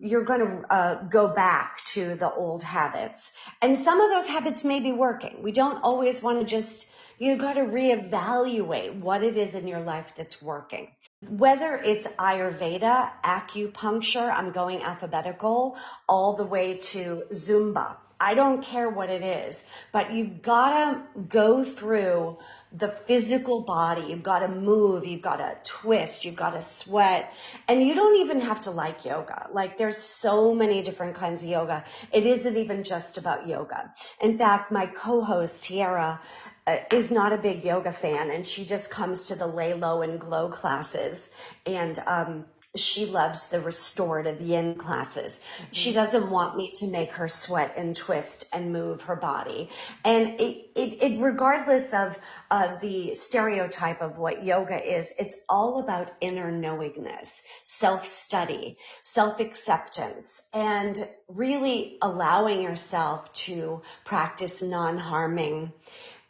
you're 0.00 0.24
gonna 0.24 0.62
uh, 0.70 0.94
go 1.04 1.28
back 1.28 1.84
to 1.86 2.16
the 2.16 2.32
old 2.32 2.62
habits, 2.64 3.32
and 3.62 3.78
some 3.78 4.00
of 4.00 4.10
those 4.10 4.26
habits 4.26 4.64
may 4.64 4.80
be 4.80 4.92
working. 4.92 5.42
We 5.42 5.52
don't 5.52 5.82
always 5.84 6.22
want 6.22 6.40
to 6.40 6.46
just 6.46 6.90
you 7.18 7.36
got 7.36 7.54
to 7.54 7.62
reevaluate 7.62 9.00
what 9.00 9.22
it 9.24 9.36
is 9.36 9.54
in 9.54 9.68
your 9.68 9.80
life 9.80 10.14
that's 10.16 10.42
working. 10.42 10.88
Whether 11.28 11.76
it's 11.76 12.06
Ayurveda, 12.08 13.10
acupuncture, 13.24 14.32
I'm 14.32 14.52
going 14.52 14.82
alphabetical, 14.82 15.78
all 16.08 16.36
the 16.36 16.44
way 16.44 16.78
to 16.78 17.24
Zumba. 17.32 17.96
I 18.20 18.34
don't 18.34 18.62
care 18.62 18.88
what 18.88 19.10
it 19.10 19.22
is, 19.22 19.62
but 19.92 20.12
you've 20.12 20.42
got 20.42 20.70
to 20.70 21.22
go 21.28 21.64
through 21.64 22.38
the 22.72 22.88
physical 22.88 23.60
body. 23.60 24.06
You've 24.08 24.22
got 24.22 24.40
to 24.40 24.48
move. 24.48 25.06
You've 25.06 25.22
got 25.22 25.36
to 25.36 25.56
twist. 25.64 26.24
You've 26.24 26.36
got 26.36 26.50
to 26.50 26.60
sweat. 26.60 27.32
And 27.68 27.86
you 27.86 27.94
don't 27.94 28.16
even 28.16 28.40
have 28.40 28.62
to 28.62 28.72
like 28.72 29.04
yoga. 29.04 29.48
Like 29.52 29.78
there's 29.78 29.96
so 29.96 30.54
many 30.54 30.82
different 30.82 31.14
kinds 31.14 31.42
of 31.42 31.48
yoga. 31.48 31.84
It 32.12 32.26
isn't 32.26 32.56
even 32.56 32.82
just 32.82 33.16
about 33.16 33.48
yoga. 33.48 33.92
In 34.20 34.38
fact, 34.38 34.72
my 34.72 34.86
co-host 34.86 35.64
Tiara 35.64 36.20
uh, 36.66 36.78
is 36.90 37.10
not 37.10 37.32
a 37.32 37.38
big 37.38 37.64
yoga 37.64 37.92
fan 37.92 38.30
and 38.30 38.44
she 38.44 38.64
just 38.64 38.90
comes 38.90 39.24
to 39.24 39.36
the 39.36 39.46
lay 39.46 39.74
low 39.74 40.02
and 40.02 40.18
glow 40.18 40.48
classes 40.48 41.30
and 41.66 41.98
um, 42.06 42.46
she 42.76 43.06
loves 43.06 43.48
the 43.48 43.60
restorative 43.60 44.40
yin 44.40 44.74
classes. 44.74 45.32
Mm-hmm. 45.32 45.64
She 45.72 45.92
doesn't 45.92 46.28
want 46.28 46.56
me 46.56 46.72
to 46.76 46.86
make 46.86 47.14
her 47.14 47.28
sweat 47.28 47.74
and 47.76 47.96
twist 47.96 48.46
and 48.52 48.72
move 48.72 49.02
her 49.02 49.16
body. 49.16 49.70
And 50.04 50.40
it, 50.40 50.70
it, 50.74 51.02
it 51.02 51.20
regardless 51.20 51.92
of 51.92 52.18
uh, 52.50 52.76
the 52.80 53.14
stereotype 53.14 54.00
of 54.02 54.18
what 54.18 54.44
yoga 54.44 54.82
is, 54.82 55.12
it's 55.18 55.40
all 55.48 55.80
about 55.80 56.12
inner 56.20 56.50
knowingness, 56.50 57.42
self-study, 57.62 58.78
self-acceptance, 59.02 60.48
and 60.52 61.06
really 61.28 61.98
allowing 62.02 62.62
yourself 62.62 63.32
to 63.34 63.82
practice 64.04 64.62
non-harming 64.62 65.72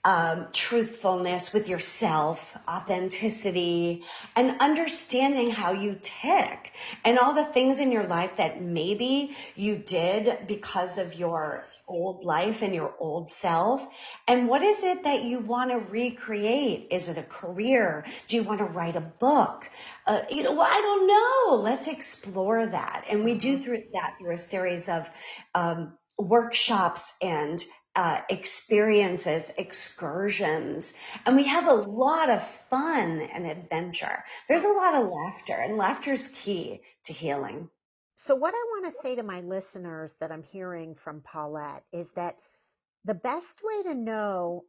um, 0.05 0.49
truthfulness 0.53 1.53
with 1.53 1.69
yourself, 1.69 2.57
authenticity, 2.69 4.05
and 4.37 4.61
understanding 4.61 5.51
how 5.51 5.73
you 5.73 5.99
tick 6.01 6.73
and 7.05 7.19
all 7.19 7.33
the 7.33 7.45
things 7.45 7.81
in 7.81 7.91
your 7.91 8.07
life 8.07 8.37
that 8.37 8.61
maybe 8.61 9.37
you 9.55 9.77
did 9.77 10.47
because 10.47 10.99
of 10.99 11.15
your 11.15 11.65
old 11.87 12.25
life 12.25 12.63
and 12.63 12.75
your 12.75 12.95
old 12.99 13.31
self? 13.31 13.87
And 14.27 14.49
what 14.49 14.63
is 14.63 14.83
it 14.83 15.05
that 15.05 15.23
you 15.23 15.39
want 15.39 15.71
to 15.71 15.79
recreate? 15.79 16.89
Is 16.91 17.09
it 17.09 17.19
a 17.19 17.23
career? 17.23 18.05
Do 18.27 18.37
you 18.37 18.43
want 18.43 18.59
to 18.59 18.65
write 18.65 18.97
a 18.97 19.01
book? 19.01 19.69
Uh, 20.07 20.23
you 20.31 20.43
know, 20.43 20.53
well, 20.53 20.69
I 20.69 20.81
don't 20.81 21.07
know. 21.07 21.63
Let's 21.63 21.89
explore 21.89 22.67
that. 22.67 23.05
And 23.11 23.25
we 23.25 23.35
do 23.35 23.55
mm-hmm. 23.55 23.63
through 23.63 23.83
that 23.95 24.17
through 24.19 24.33
a 24.33 24.39
series 24.39 24.89
of 24.89 25.09
um, 25.55 25.95
workshops 26.19 27.13
and 27.21 27.63
uh, 27.97 28.21
experiences, 28.29 29.51
excursions, 29.57 30.95
and 31.27 31.37
we 31.37 31.45
have 31.45 31.69
a 31.69 31.75
lot 31.75 32.29
of 32.29 32.47
fun 32.71 33.21
and 33.21 33.47
adventure. 33.47 34.25
There's 34.49 34.65
a 34.65 34.69
lot 34.69 34.95
of 34.95 35.09
laughter, 35.09 35.55
and 35.55 35.77
laughter 35.77 36.13
is 36.13 36.29
key 36.29 36.81
to 37.05 37.13
healing. 37.13 37.69
So, 38.17 38.35
what 38.35 38.55
I 38.55 38.65
want 38.71 38.87
to 38.87 39.01
say 39.01 39.17
to 39.17 39.23
my 39.23 39.41
listeners 39.41 40.15
that 40.21 40.33
I'm 40.33 40.43
hearing 40.43 40.95
from 40.95 41.21
Paulette 41.21 41.85
is 41.93 42.13
that 42.13 42.37
the 43.05 43.15
best 43.15 43.63
way 43.63 43.83
to 43.85 43.95
know 43.95 44.65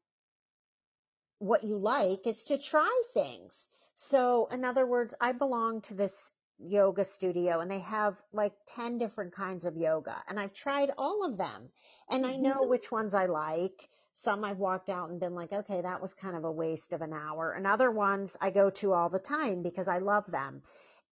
what 1.39 1.63
you 1.63 1.77
like 1.77 2.27
is 2.27 2.43
to 2.45 2.57
try 2.57 3.03
things. 3.13 3.67
So, 3.95 4.47
in 4.51 4.65
other 4.65 4.85
words, 4.85 5.13
I 5.19 5.31
belong 5.31 5.81
to 5.83 5.93
this 5.93 6.13
yoga 6.59 7.03
studio 7.03 7.59
and 7.59 7.69
they 7.69 7.79
have 7.79 8.21
like 8.31 8.53
10 8.67 8.97
different 8.97 9.33
kinds 9.33 9.65
of 9.65 9.75
yoga 9.75 10.15
and 10.27 10.39
I've 10.39 10.53
tried 10.53 10.91
all 10.97 11.25
of 11.25 11.37
them 11.37 11.69
and 12.09 12.25
I 12.25 12.35
know 12.37 12.61
mm-hmm. 12.61 12.69
which 12.69 12.91
ones 12.91 13.13
I 13.13 13.25
like. 13.25 13.89
Some 14.13 14.45
I've 14.45 14.59
walked 14.59 14.89
out 14.89 15.09
and 15.09 15.19
been 15.19 15.35
like, 15.35 15.51
okay, 15.51 15.81
that 15.81 16.01
was 16.01 16.13
kind 16.13 16.37
of 16.37 16.45
a 16.45 16.51
waste 16.51 16.93
of 16.93 17.01
an 17.01 17.11
hour. 17.11 17.51
And 17.51 17.67
other 17.67 17.91
ones 17.91 18.37
I 18.39 18.49
go 18.49 18.69
to 18.69 18.93
all 18.93 19.09
the 19.09 19.19
time 19.19 19.61
because 19.61 19.89
I 19.89 19.97
love 19.97 20.31
them. 20.31 20.61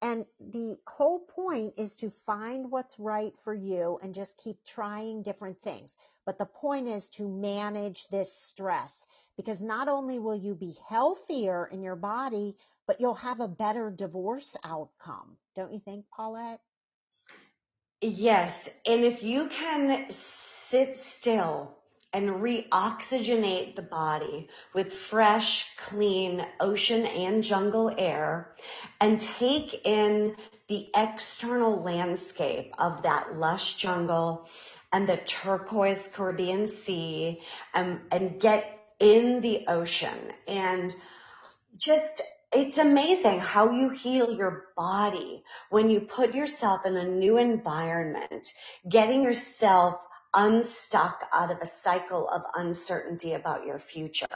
And 0.01 0.25
the 0.39 0.77
whole 0.87 1.19
point 1.19 1.73
is 1.77 1.95
to 1.97 2.09
find 2.09 2.71
what's 2.71 2.99
right 2.99 3.33
for 3.43 3.53
you 3.53 3.99
and 4.01 4.13
just 4.13 4.37
keep 4.37 4.57
trying 4.65 5.23
different 5.23 5.61
things. 5.61 5.95
But 6.25 6.37
the 6.37 6.45
point 6.45 6.87
is 6.87 7.09
to 7.11 7.27
manage 7.27 8.07
this 8.07 8.33
stress 8.33 9.05
because 9.35 9.61
not 9.61 9.87
only 9.87 10.19
will 10.19 10.35
you 10.35 10.55
be 10.55 10.75
healthier 10.87 11.67
in 11.67 11.81
your 11.81 11.95
body, 11.95 12.55
but 12.87 12.99
you'll 12.99 13.13
have 13.13 13.39
a 13.39 13.47
better 13.47 13.91
divorce 13.91 14.55
outcome. 14.63 15.37
Don't 15.55 15.73
you 15.73 15.79
think, 15.79 16.05
Paulette? 16.15 16.59
Yes. 18.01 18.69
And 18.85 19.03
if 19.03 19.23
you 19.23 19.47
can 19.47 20.05
sit 20.09 20.95
still 20.95 21.77
and 22.11 22.29
reoxygenate 22.29 23.75
the 23.75 23.81
body 23.81 24.47
with 24.73 24.93
fresh, 24.93 25.75
clean 25.77 26.45
ocean 26.59 27.05
and 27.05 27.43
jungle 27.43 27.93
air 27.97 28.53
and 29.01 29.19
take 29.19 29.85
in 29.85 30.35
the 30.67 30.89
external 30.95 31.81
landscape 31.81 32.73
of 32.77 33.03
that 33.03 33.37
lush 33.37 33.77
jungle 33.77 34.47
and 34.91 35.09
the 35.09 35.17
turquoise 35.17 36.07
Caribbean 36.13 36.67
Sea 36.67 37.41
and, 37.73 37.99
and 38.11 38.39
get 38.39 38.79
in 38.99 39.41
the 39.41 39.65
ocean 39.67 40.31
and 40.47 40.93
just 41.75 42.21
it's 42.55 42.77
amazing 42.77 43.39
how 43.39 43.71
you 43.71 43.89
heal 43.89 44.31
your 44.33 44.65
body 44.75 45.43
when 45.69 45.89
you 45.89 46.01
put 46.01 46.35
yourself 46.35 46.85
in 46.85 46.95
a 46.95 47.07
new 47.07 47.37
environment, 47.37 48.51
getting 48.87 49.23
yourself 49.23 49.95
unstuck 50.33 51.21
out 51.33 51.51
of 51.51 51.59
a 51.61 51.65
cycle 51.65 52.27
of 52.27 52.43
uncertainty 52.55 53.33
about 53.33 53.65
your 53.65 53.79
future. 53.79 54.27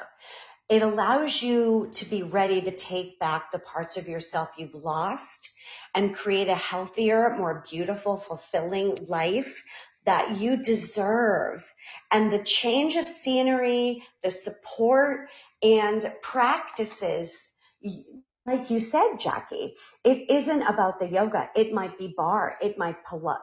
It 0.69 0.82
allows 0.82 1.41
you 1.41 1.89
to 1.93 2.06
be 2.06 2.23
ready 2.23 2.62
to 2.62 2.71
take 2.71 3.19
back 3.19 3.51
the 3.51 3.60
parts 3.60 3.97
of 3.97 4.08
yourself 4.08 4.49
you've 4.58 4.75
lost 4.75 5.49
and 5.95 6.15
create 6.15 6.49
a 6.49 6.56
healthier, 6.56 7.36
more 7.38 7.63
beautiful, 7.69 8.17
fulfilling 8.17 9.06
life 9.08 9.63
that 10.06 10.38
you 10.38 10.58
deserve. 10.58 11.65
And 12.12 12.32
the 12.32 12.43
change 12.43 12.95
of 12.95 13.08
scenery, 13.08 14.03
the 14.23 14.32
support 14.32 15.30
and 15.63 16.06
practices 16.21 17.46
like 18.47 18.69
you 18.71 18.79
said, 18.79 19.17
Jackie, 19.19 19.75
it 20.05 20.31
isn't 20.31 20.61
about 20.63 20.99
the 20.99 21.09
yoga. 21.09 21.49
It 21.55 21.73
might 21.73 21.97
be 21.97 22.13
barre. 22.15 22.57
It 22.61 22.77
might 22.77 22.97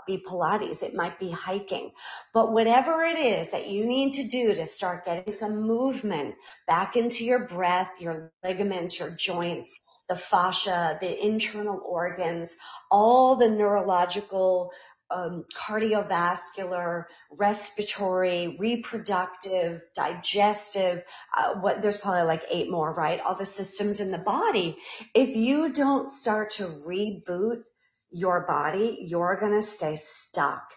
be 0.07 0.25
Pilates. 0.27 0.83
It 0.83 0.94
might 0.94 1.20
be 1.20 1.31
hiking. 1.31 1.92
But 2.33 2.53
whatever 2.53 3.05
it 3.05 3.18
is 3.18 3.51
that 3.51 3.68
you 3.68 3.85
need 3.85 4.14
to 4.14 4.25
do 4.27 4.55
to 4.55 4.64
start 4.64 5.05
getting 5.05 5.33
some 5.33 5.62
movement 5.62 6.37
back 6.66 6.97
into 6.97 7.25
your 7.25 7.47
breath, 7.47 8.01
your 8.01 8.33
ligaments, 8.42 8.99
your 8.99 9.11
joints, 9.11 9.79
the 10.09 10.16
fascia, 10.16 10.99
the 11.01 11.27
internal 11.27 11.81
organs, 11.87 12.57
all 12.90 13.37
the 13.37 13.49
neurological 13.49 14.73
um, 15.14 15.44
cardiovascular, 15.55 17.05
respiratory, 17.31 18.57
reproductive, 18.59 19.81
digestive, 19.94 21.03
uh, 21.37 21.55
what 21.61 21.81
there's 21.81 21.98
probably 21.98 22.24
like 22.24 22.42
eight 22.50 22.70
more, 22.70 22.92
right? 22.92 23.20
All 23.20 23.37
the 23.37 23.46
systems 23.46 24.00
in 24.00 24.11
the 24.11 24.18
body. 24.18 24.77
If 25.14 25.37
you 25.37 25.72
don't 25.72 26.09
start 26.09 26.50
to 26.53 26.64
reboot 26.64 27.62
your 28.11 28.44
body, 28.46 29.07
you're 29.09 29.38
going 29.40 29.61
to 29.61 29.66
stay 29.66 29.96
stuck. 29.96 30.68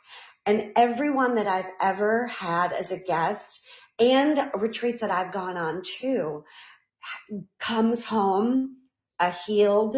And 0.46 0.72
everyone 0.76 1.36
that 1.36 1.48
I've 1.48 1.72
ever 1.82 2.28
had 2.28 2.74
as 2.74 2.92
a 2.92 3.04
guest 3.04 3.66
and 4.00 4.40
retreats 4.56 5.02
that 5.02 5.12
I've 5.12 5.34
gone 5.34 5.58
on 5.58 5.82
to 6.00 6.46
comes 7.60 8.06
home 8.06 8.78
a 9.20 9.32
healed, 9.32 9.96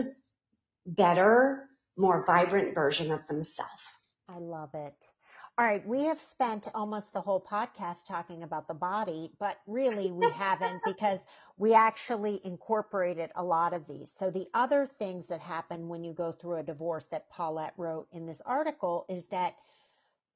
better, 0.85 1.65
more 1.97 2.25
vibrant 2.25 2.73
version 2.73 3.11
of 3.11 3.27
themselves. 3.27 3.83
I 4.29 4.37
love 4.37 4.75
it. 4.75 5.13
All 5.57 5.65
right, 5.65 5.85
we 5.87 6.05
have 6.05 6.21
spent 6.21 6.69
almost 6.75 7.13
the 7.13 7.21
whole 7.21 7.41
podcast 7.41 8.05
talking 8.05 8.43
about 8.43 8.67
the 8.67 8.75
body, 8.75 9.31
but 9.39 9.57
really 9.67 10.11
we 10.11 10.29
haven't 10.35 10.81
because 10.85 11.19
we 11.57 11.73
actually 11.73 12.39
incorporated 12.45 13.31
a 13.35 13.43
lot 13.43 13.73
of 13.73 13.87
these. 13.87 14.13
So 14.17 14.29
the 14.29 14.47
other 14.53 14.85
things 14.85 15.27
that 15.27 15.41
happen 15.41 15.89
when 15.89 16.03
you 16.03 16.13
go 16.13 16.31
through 16.31 16.57
a 16.57 16.63
divorce 16.63 17.07
that 17.07 17.29
Paulette 17.31 17.73
wrote 17.75 18.07
in 18.13 18.27
this 18.27 18.41
article 18.41 19.05
is 19.09 19.25
that 19.29 19.55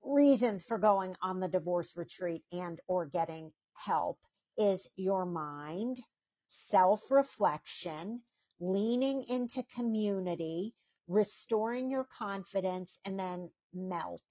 reasons 0.04 0.64
for 0.64 0.80
going 0.80 1.16
on 1.22 1.40
the 1.40 1.48
divorce 1.48 1.96
retreat 1.96 2.44
and 2.52 2.82
or 2.88 3.06
getting 3.06 3.52
help 3.76 4.20
is 4.58 4.90
your 4.96 5.26
mind, 5.26 6.00
self-reflection, 6.48 8.22
leaning 8.60 9.24
into 9.30 9.64
community, 9.76 10.74
restoring 11.08 11.92
your 11.92 12.06
confidence, 12.18 12.98
and 13.06 13.20
then 13.20 13.50
melt. 13.74 14.22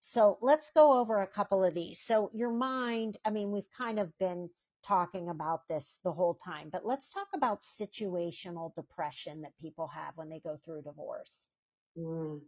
So 0.00 0.38
let's 0.42 0.70
go 0.72 1.00
over 1.00 1.20
a 1.20 1.26
couple 1.26 1.64
of 1.64 1.74
these. 1.74 2.00
So 2.00 2.30
your 2.34 2.52
mind, 2.52 3.16
I 3.24 3.30
mean, 3.30 3.50
we've 3.50 3.70
kind 3.76 3.98
of 3.98 4.16
been 4.18 4.50
talking 4.84 5.28
about 5.30 5.66
this 5.68 5.96
the 6.04 6.12
whole 6.12 6.34
time, 6.34 6.68
but 6.70 6.84
let's 6.84 7.10
talk 7.10 7.28
about 7.34 7.62
situational 7.62 8.74
depression 8.74 9.42
that 9.42 9.52
people 9.62 9.88
have 9.88 10.16
when 10.16 10.28
they 10.28 10.40
go 10.40 10.58
through 10.64 10.82
divorce. 10.82 11.38
Mm. 11.98 12.40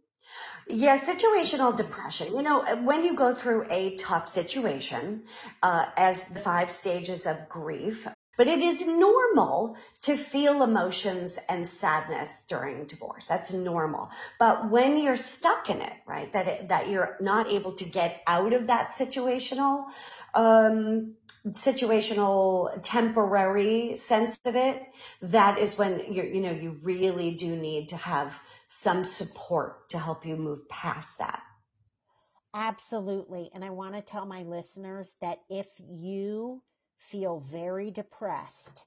Yeah, 0.67 0.99
situational 0.99 1.75
depression. 1.75 2.33
You 2.35 2.41
know, 2.41 2.75
when 2.83 3.03
you 3.03 3.15
go 3.15 3.33
through 3.33 3.67
a 3.69 3.95
tough 3.95 4.27
situation, 4.27 5.23
uh, 5.63 5.85
as 5.95 6.23
the 6.25 6.39
five 6.39 6.69
stages 6.69 7.25
of 7.25 7.47
grief, 7.49 8.07
but 8.37 8.47
it 8.47 8.61
is 8.61 8.85
normal 8.85 9.75
to 10.01 10.15
feel 10.15 10.63
emotions 10.63 11.37
and 11.49 11.65
sadness 11.65 12.45
during 12.47 12.85
divorce. 12.85 13.25
That's 13.25 13.51
normal. 13.51 14.09
But 14.39 14.69
when 14.69 14.97
you're 14.99 15.17
stuck 15.17 15.69
in 15.69 15.81
it, 15.81 15.93
right, 16.05 16.31
that 16.33 16.47
it, 16.47 16.69
that 16.69 16.87
you're 16.87 17.17
not 17.19 17.47
able 17.47 17.73
to 17.73 17.85
get 17.85 18.21
out 18.27 18.53
of 18.53 18.67
that 18.67 18.89
situational, 18.89 19.87
um, 20.33 21.15
situational 21.47 22.77
temporary 22.83 23.95
sense 23.95 24.39
of 24.45 24.55
it, 24.55 24.81
that 25.23 25.57
is 25.57 25.77
when 25.77 26.13
you 26.13 26.23
you 26.23 26.41
know 26.41 26.51
you 26.51 26.79
really 26.83 27.31
do 27.31 27.55
need 27.55 27.89
to 27.89 27.97
have 27.97 28.39
some 28.67 29.03
support 29.03 29.89
to 29.89 29.97
help 29.97 30.25
you 30.25 30.35
move 30.35 30.69
past 30.69 31.17
that. 31.17 31.41
Absolutely. 32.53 33.49
And 33.53 33.63
I 33.63 33.69
want 33.69 33.95
to 33.95 34.01
tell 34.01 34.25
my 34.25 34.43
listeners 34.43 35.13
that 35.21 35.39
if 35.49 35.67
you 35.79 36.61
feel 36.97 37.39
very 37.39 37.91
depressed, 37.91 38.85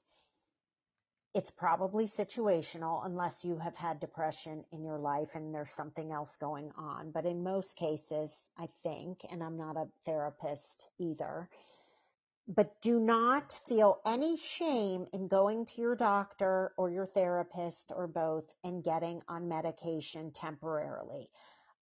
it's 1.33 1.51
probably 1.51 2.05
situational 2.05 3.05
unless 3.05 3.45
you 3.45 3.57
have 3.57 3.75
had 3.75 3.99
depression 3.99 4.65
in 4.71 4.83
your 4.83 4.99
life 4.99 5.35
and 5.35 5.55
there's 5.55 5.71
something 5.71 6.11
else 6.11 6.35
going 6.35 6.71
on. 6.77 7.11
But 7.11 7.25
in 7.25 7.43
most 7.43 7.77
cases, 7.77 8.35
I 8.57 8.67
think, 8.83 9.19
and 9.31 9.41
I'm 9.41 9.57
not 9.57 9.77
a 9.77 9.87
therapist 10.05 10.87
either, 10.99 11.49
but 12.47 12.81
do 12.81 12.99
not 12.99 13.53
feel 13.65 14.01
any 14.05 14.35
shame 14.35 15.05
in 15.13 15.29
going 15.29 15.63
to 15.65 15.81
your 15.81 15.95
doctor 15.95 16.73
or 16.75 16.89
your 16.89 17.05
therapist 17.05 17.93
or 17.95 18.07
both 18.07 18.53
and 18.63 18.83
getting 18.83 19.21
on 19.29 19.47
medication 19.47 20.31
temporarily. 20.31 21.29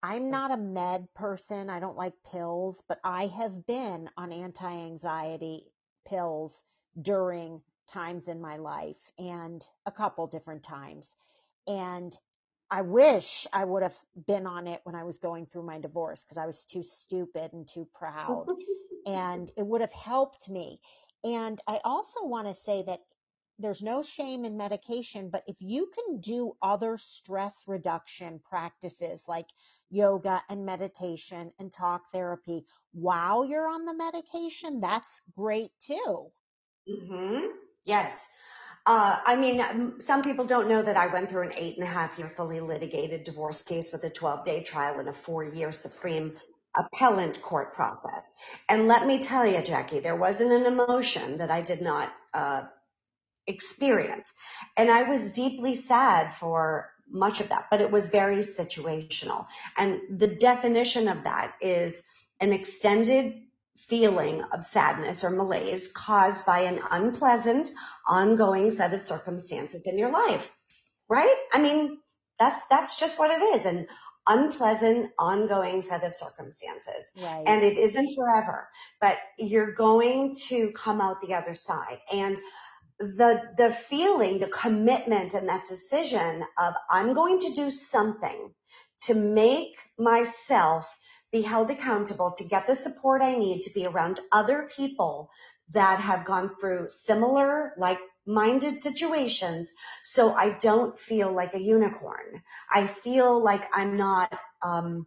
I'm 0.02 0.24
mm. 0.24 0.30
not 0.30 0.52
a 0.52 0.56
med 0.56 1.12
person. 1.14 1.68
I 1.70 1.80
don't 1.80 1.96
like 1.96 2.14
pills, 2.30 2.82
but 2.88 3.00
I 3.02 3.26
have 3.26 3.66
been 3.66 4.08
on 4.16 4.32
anti-anxiety 4.32 5.64
pills 6.10 6.64
during 7.00 7.62
times 7.92 8.28
in 8.28 8.40
my 8.42 8.58
life 8.58 9.12
and 9.18 9.66
a 9.86 9.92
couple 9.92 10.26
different 10.28 10.64
times. 10.64 11.08
And 11.68 12.16
I 12.70 12.82
wish 12.82 13.46
I 13.52 13.64
would 13.64 13.84
have 13.84 13.96
been 14.26 14.46
on 14.46 14.68
it 14.68 14.80
when 14.84 14.96
I 14.96 15.04
was 15.04 15.18
going 15.18 15.46
through 15.46 15.64
my 15.64 15.80
divorce 15.80 16.24
because 16.24 16.38
I 16.38 16.46
was 16.46 16.64
too 16.64 16.84
stupid 16.84 17.52
and 17.54 17.68
too 17.68 17.88
proud 17.94 18.46
and 19.06 19.50
it 19.56 19.66
would 19.66 19.82
have 19.82 19.92
helped 19.92 20.48
me. 20.48 20.80
And 21.24 21.60
I 21.68 21.80
also 21.84 22.24
want 22.24 22.48
to 22.48 22.54
say 22.54 22.84
that 22.86 23.00
there's 23.58 23.82
no 23.82 24.02
shame 24.02 24.44
in 24.44 24.56
medication, 24.56 25.30
but 25.30 25.44
if 25.46 25.56
you 25.60 25.90
can 25.94 26.20
do 26.20 26.56
other 26.62 26.96
stress 26.98 27.64
reduction 27.66 28.40
practices 28.48 29.22
like 29.28 29.46
yoga 29.90 30.42
and 30.48 30.64
meditation 30.64 31.52
and 31.58 31.72
talk 31.72 32.10
therapy 32.12 32.64
while 32.92 33.44
you're 33.44 33.68
on 33.68 33.84
the 33.84 33.94
medication, 33.94 34.80
that's 34.80 35.22
great 35.36 35.70
too. 35.80 36.30
Mm-hmm. 36.88 37.46
Yes. 37.84 38.16
Uh, 38.86 39.18
I 39.24 39.36
mean, 39.36 40.00
some 40.00 40.22
people 40.22 40.46
don't 40.46 40.68
know 40.68 40.82
that 40.82 40.96
I 40.96 41.06
went 41.08 41.28
through 41.28 41.42
an 41.42 41.52
eight 41.56 41.76
and 41.76 41.84
a 41.86 41.90
half 41.90 42.18
year 42.18 42.32
fully 42.34 42.60
litigated 42.60 43.24
divorce 43.24 43.62
case 43.62 43.92
with 43.92 44.02
a 44.04 44.10
12 44.10 44.44
day 44.44 44.62
trial 44.62 44.98
and 44.98 45.08
a 45.08 45.12
four 45.12 45.44
year 45.44 45.70
Supreme 45.70 46.32
appellant 46.76 47.42
court 47.42 47.74
process. 47.74 48.32
And 48.68 48.88
let 48.88 49.06
me 49.06 49.20
tell 49.20 49.46
you, 49.46 49.60
Jackie, 49.62 50.00
there 50.00 50.16
wasn't 50.16 50.52
an 50.52 50.72
emotion 50.72 51.38
that 51.38 51.50
I 51.50 51.60
did 51.60 51.82
not 51.82 52.12
uh, 52.32 52.62
experience. 53.46 54.32
And 54.76 54.90
I 54.90 55.02
was 55.02 55.32
deeply 55.32 55.74
sad 55.74 56.32
for 56.34 56.90
much 57.10 57.40
of 57.40 57.48
that, 57.48 57.66
but 57.70 57.80
it 57.80 57.90
was 57.90 58.08
very 58.08 58.38
situational. 58.38 59.46
And 59.76 60.00
the 60.10 60.28
definition 60.28 61.08
of 61.08 61.24
that 61.24 61.54
is 61.60 62.02
an 62.40 62.52
extended 62.52 63.34
feeling 63.76 64.42
of 64.52 64.62
sadness 64.64 65.24
or 65.24 65.30
malaise 65.30 65.90
caused 65.92 66.46
by 66.46 66.60
an 66.60 66.80
unpleasant, 66.90 67.70
ongoing 68.06 68.70
set 68.70 68.94
of 68.94 69.02
circumstances 69.02 69.86
in 69.86 69.98
your 69.98 70.10
life. 70.10 70.50
Right? 71.08 71.34
I 71.52 71.60
mean, 71.60 71.98
that's, 72.38 72.64
that's 72.70 72.98
just 72.98 73.18
what 73.18 73.30
it 73.30 73.42
is. 73.54 73.66
An 73.66 73.86
unpleasant, 74.26 75.10
ongoing 75.18 75.82
set 75.82 76.04
of 76.04 76.14
circumstances. 76.14 77.10
Right. 77.16 77.42
And 77.46 77.64
it 77.64 77.78
isn't 77.78 78.14
forever, 78.14 78.68
but 79.00 79.16
you're 79.38 79.72
going 79.72 80.34
to 80.48 80.70
come 80.72 81.00
out 81.00 81.20
the 81.20 81.34
other 81.34 81.54
side. 81.54 81.98
And 82.12 82.38
the, 83.00 83.40
the 83.56 83.70
feeling, 83.70 84.38
the 84.38 84.46
commitment 84.48 85.32
and 85.34 85.48
that 85.48 85.64
decision 85.66 86.44
of 86.58 86.74
I'm 86.90 87.14
going 87.14 87.38
to 87.40 87.54
do 87.54 87.70
something 87.70 88.52
to 89.06 89.14
make 89.14 89.76
myself 89.98 90.86
be 91.32 91.40
held 91.40 91.70
accountable 91.70 92.32
to 92.36 92.44
get 92.44 92.66
the 92.66 92.74
support 92.74 93.22
I 93.22 93.36
need 93.38 93.62
to 93.62 93.72
be 93.72 93.86
around 93.86 94.20
other 94.32 94.68
people 94.76 95.30
that 95.70 96.00
have 96.00 96.26
gone 96.26 96.56
through 96.60 96.88
similar, 96.88 97.72
like 97.78 97.98
minded 98.26 98.82
situations 98.82 99.72
so 100.04 100.34
I 100.34 100.58
don't 100.58 100.98
feel 100.98 101.32
like 101.32 101.54
a 101.54 101.60
unicorn. 101.60 102.42
I 102.70 102.86
feel 102.86 103.42
like 103.42 103.64
I'm 103.72 103.96
not, 103.96 104.38
um, 104.62 105.06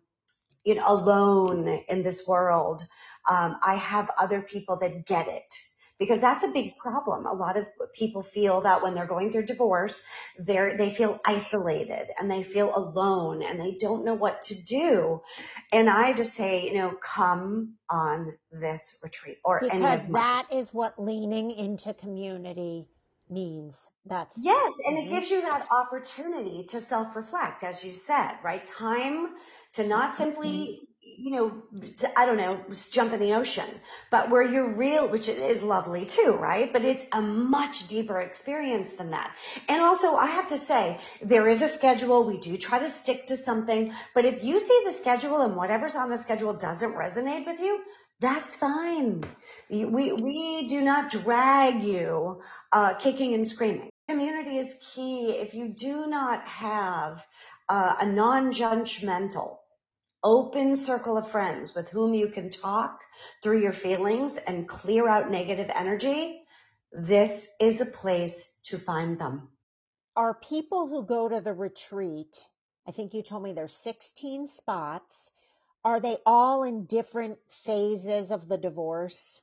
you 0.63 0.75
know, 0.75 0.85
alone 0.87 1.67
in 1.89 2.01
this 2.01 2.27
world. 2.27 2.81
Um, 3.29 3.57
I 3.63 3.75
have 3.75 4.09
other 4.17 4.41
people 4.41 4.77
that 4.79 5.05
get 5.05 5.27
it 5.27 5.53
because 5.99 6.19
that's 6.19 6.43
a 6.43 6.47
big 6.49 6.77
problem. 6.77 7.25
A 7.25 7.33
lot 7.33 7.57
of 7.57 7.65
people 7.93 8.23
feel 8.23 8.61
that 8.61 8.81
when 8.81 8.93
they're 8.93 9.07
going 9.07 9.31
through 9.31 9.45
divorce, 9.45 10.03
they're, 10.37 10.77
they 10.77 10.89
feel 10.89 11.19
isolated 11.25 12.07
and 12.19 12.29
they 12.29 12.43
feel 12.43 12.75
alone 12.75 13.43
and 13.43 13.59
they 13.59 13.75
don't 13.79 14.03
know 14.03 14.15
what 14.15 14.41
to 14.43 14.61
do. 14.63 15.21
And 15.71 15.89
I 15.89 16.13
just 16.13 16.33
say, 16.33 16.67
you 16.67 16.75
know, 16.75 16.93
come 17.01 17.75
on 17.89 18.33
this 18.51 18.99
retreat 19.03 19.37
or 19.45 19.59
because 19.61 19.81
any 19.83 19.93
of 19.93 20.09
my- 20.09 20.19
that 20.19 20.47
is 20.51 20.73
what 20.73 21.01
leaning 21.01 21.51
into 21.51 21.93
community 21.93 22.87
means. 23.29 23.77
That's 24.05 24.35
yes, 24.37 24.71
and 24.85 24.97
it 24.97 25.09
gives 25.09 25.31
you 25.31 25.41
that 25.41 25.67
opportunity 25.71 26.65
to 26.69 26.81
self-reflect, 26.81 27.63
as 27.63 27.85
you 27.85 27.93
said, 27.93 28.33
right? 28.43 28.65
Time 28.65 29.29
to 29.73 29.87
not 29.87 30.13
simply, 30.13 30.49
mm-hmm. 30.49 30.92
You 31.17 31.31
know, 31.31 31.63
I 32.15 32.25
don't 32.25 32.37
know, 32.37 32.59
jump 32.91 33.13
in 33.13 33.19
the 33.19 33.33
ocean, 33.33 33.69
but 34.11 34.29
where 34.29 34.43
you're 34.43 34.73
real, 34.73 35.07
which 35.07 35.29
is 35.29 35.63
lovely 35.63 36.05
too, 36.05 36.37
right? 36.39 36.71
But 36.71 36.83
it's 36.83 37.05
a 37.11 37.21
much 37.21 37.87
deeper 37.87 38.19
experience 38.19 38.93
than 38.95 39.11
that. 39.11 39.35
And 39.67 39.81
also, 39.81 40.15
I 40.15 40.27
have 40.27 40.47
to 40.47 40.57
say, 40.57 40.99
there 41.21 41.47
is 41.47 41.61
a 41.61 41.67
schedule. 41.67 42.23
We 42.23 42.39
do 42.39 42.57
try 42.57 42.79
to 42.79 42.89
stick 42.89 43.27
to 43.27 43.37
something, 43.37 43.93
but 44.13 44.25
if 44.25 44.43
you 44.43 44.59
see 44.59 44.83
the 44.85 44.93
schedule 44.93 45.41
and 45.41 45.55
whatever's 45.55 45.95
on 45.95 46.09
the 46.09 46.17
schedule 46.17 46.53
doesn't 46.53 46.93
resonate 46.93 47.45
with 47.45 47.59
you, 47.59 47.81
that's 48.19 48.55
fine. 48.55 49.23
We, 49.69 50.13
we 50.13 50.67
do 50.67 50.81
not 50.81 51.09
drag 51.09 51.83
you 51.83 52.41
uh, 52.71 52.93
kicking 52.93 53.33
and 53.33 53.45
screaming. 53.45 53.89
Community 54.07 54.57
is 54.57 54.77
key. 54.93 55.31
If 55.31 55.53
you 55.53 55.69
do 55.69 56.07
not 56.07 56.47
have 56.47 57.23
uh, 57.69 57.95
a 57.99 58.05
non-judgmental, 58.05 59.57
open 60.23 60.77
circle 60.77 61.17
of 61.17 61.29
friends 61.29 61.75
with 61.75 61.89
whom 61.89 62.13
you 62.13 62.29
can 62.29 62.49
talk 62.49 63.01
through 63.41 63.61
your 63.61 63.73
feelings 63.73 64.37
and 64.37 64.67
clear 64.67 65.07
out 65.07 65.29
negative 65.29 65.69
energy, 65.73 66.41
this 66.91 67.49
is 67.59 67.81
a 67.81 67.85
place 67.85 68.53
to 68.63 68.77
find 68.77 69.19
them. 69.19 69.49
Are 70.15 70.35
people 70.35 70.87
who 70.87 71.05
go 71.05 71.27
to 71.27 71.41
the 71.41 71.53
retreat, 71.53 72.37
I 72.87 72.91
think 72.91 73.13
you 73.13 73.23
told 73.23 73.43
me 73.43 73.53
there's 73.53 73.75
16 73.75 74.47
spots, 74.47 75.31
are 75.83 75.99
they 75.99 76.17
all 76.25 76.63
in 76.63 76.85
different 76.85 77.39
phases 77.65 78.31
of 78.31 78.47
the 78.47 78.57
divorce? 78.57 79.41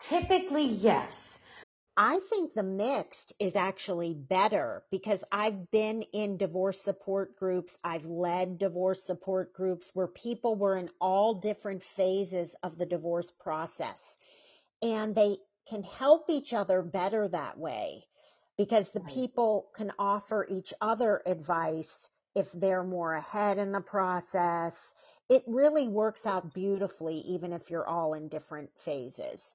Typically, 0.00 0.64
yes. 0.64 1.38
I 1.96 2.20
think 2.20 2.54
the 2.54 2.62
mixed 2.62 3.34
is 3.38 3.54
actually 3.54 4.14
better 4.14 4.82
because 4.90 5.24
I've 5.30 5.70
been 5.70 6.02
in 6.02 6.38
divorce 6.38 6.80
support 6.80 7.36
groups. 7.36 7.76
I've 7.84 8.06
led 8.06 8.58
divorce 8.58 9.02
support 9.02 9.52
groups 9.52 9.90
where 9.94 10.06
people 10.06 10.54
were 10.56 10.78
in 10.78 10.88
all 11.00 11.34
different 11.34 11.82
phases 11.82 12.56
of 12.62 12.78
the 12.78 12.86
divorce 12.86 13.30
process 13.30 14.16
and 14.82 15.14
they 15.14 15.36
can 15.68 15.82
help 15.82 16.30
each 16.30 16.54
other 16.54 16.82
better 16.82 17.28
that 17.28 17.58
way 17.58 18.04
because 18.56 18.90
the 18.90 19.00
people 19.00 19.68
can 19.74 19.92
offer 19.98 20.46
each 20.48 20.72
other 20.80 21.22
advice 21.26 22.08
if 22.34 22.50
they're 22.52 22.84
more 22.84 23.14
ahead 23.14 23.58
in 23.58 23.70
the 23.72 23.80
process. 23.80 24.94
It 25.28 25.44
really 25.46 25.88
works 25.88 26.24
out 26.26 26.54
beautifully, 26.54 27.16
even 27.16 27.52
if 27.52 27.70
you're 27.70 27.86
all 27.86 28.14
in 28.14 28.28
different 28.28 28.70
phases. 28.78 29.54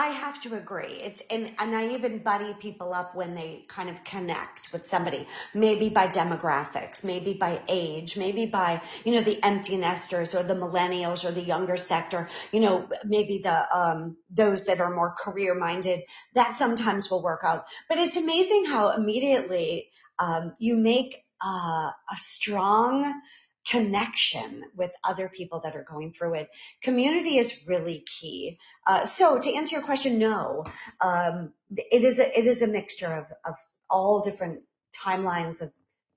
I 0.00 0.06
have 0.06 0.40
to 0.44 0.56
agree. 0.56 0.94
It's 1.06 1.22
and, 1.30 1.50
and 1.58 1.76
I 1.76 1.92
even 1.94 2.22
buddy 2.22 2.54
people 2.54 2.94
up 2.94 3.14
when 3.14 3.34
they 3.34 3.66
kind 3.68 3.90
of 3.90 4.02
connect 4.02 4.72
with 4.72 4.86
somebody, 4.86 5.28
maybe 5.52 5.90
by 5.90 6.06
demographics, 6.08 7.04
maybe 7.04 7.34
by 7.34 7.60
age, 7.68 8.16
maybe 8.16 8.46
by, 8.46 8.80
you 9.04 9.12
know, 9.12 9.20
the 9.20 9.38
empty 9.44 9.76
nesters 9.76 10.34
or 10.34 10.42
the 10.42 10.54
millennials 10.54 11.26
or 11.26 11.32
the 11.32 11.42
younger 11.42 11.76
sector, 11.76 12.30
you 12.50 12.60
know, 12.60 12.88
maybe 13.04 13.40
the 13.44 13.76
um 13.78 14.16
those 14.30 14.64
that 14.66 14.80
are 14.80 14.94
more 14.94 15.14
career 15.18 15.54
minded. 15.54 16.00
That 16.32 16.56
sometimes 16.56 17.10
will 17.10 17.22
work 17.22 17.42
out. 17.44 17.66
But 17.86 17.98
it's 17.98 18.16
amazing 18.16 18.64
how 18.64 18.92
immediately 18.92 19.90
um 20.18 20.54
you 20.58 20.78
make 20.78 21.24
uh, 21.44 21.90
a 21.90 22.16
strong 22.16 23.20
connection 23.68 24.64
with 24.76 24.90
other 25.04 25.28
people 25.28 25.60
that 25.60 25.76
are 25.76 25.84
going 25.88 26.12
through 26.12 26.34
it. 26.34 26.50
Community 26.82 27.38
is 27.38 27.66
really 27.66 28.04
key. 28.20 28.58
Uh, 28.86 29.04
so 29.04 29.38
to 29.38 29.54
answer 29.54 29.76
your 29.76 29.84
question, 29.84 30.18
no, 30.18 30.64
um, 31.00 31.52
it 31.76 32.04
is 32.04 32.18
a, 32.18 32.38
it 32.38 32.46
is 32.46 32.62
a 32.62 32.66
mixture 32.66 33.12
of, 33.12 33.26
of 33.44 33.56
all 33.88 34.20
different 34.20 34.60
timelines 35.04 35.62
of 35.62 35.70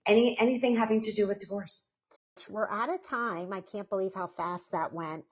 any 0.06 0.38
anything 0.40 0.76
having 0.76 1.02
to 1.02 1.14
do 1.14 1.28
with 1.28 1.40
divorce. 1.40 1.90
We're 2.50 2.70
out 2.70 2.94
of 2.94 3.02
time. 3.02 3.54
I 3.54 3.62
can't 3.62 3.90
believe 3.90 4.14
how 4.16 4.28
fast 4.28 4.72
that 4.72 4.94
went. 4.94 5.26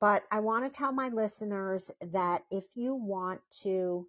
But 0.00 0.22
I 0.30 0.40
want 0.40 0.64
to 0.64 0.76
tell 0.76 0.92
my 0.92 1.08
listeners 1.08 1.90
that 2.12 2.44
if 2.50 2.64
you 2.76 2.94
want 2.94 3.40
to 3.62 4.06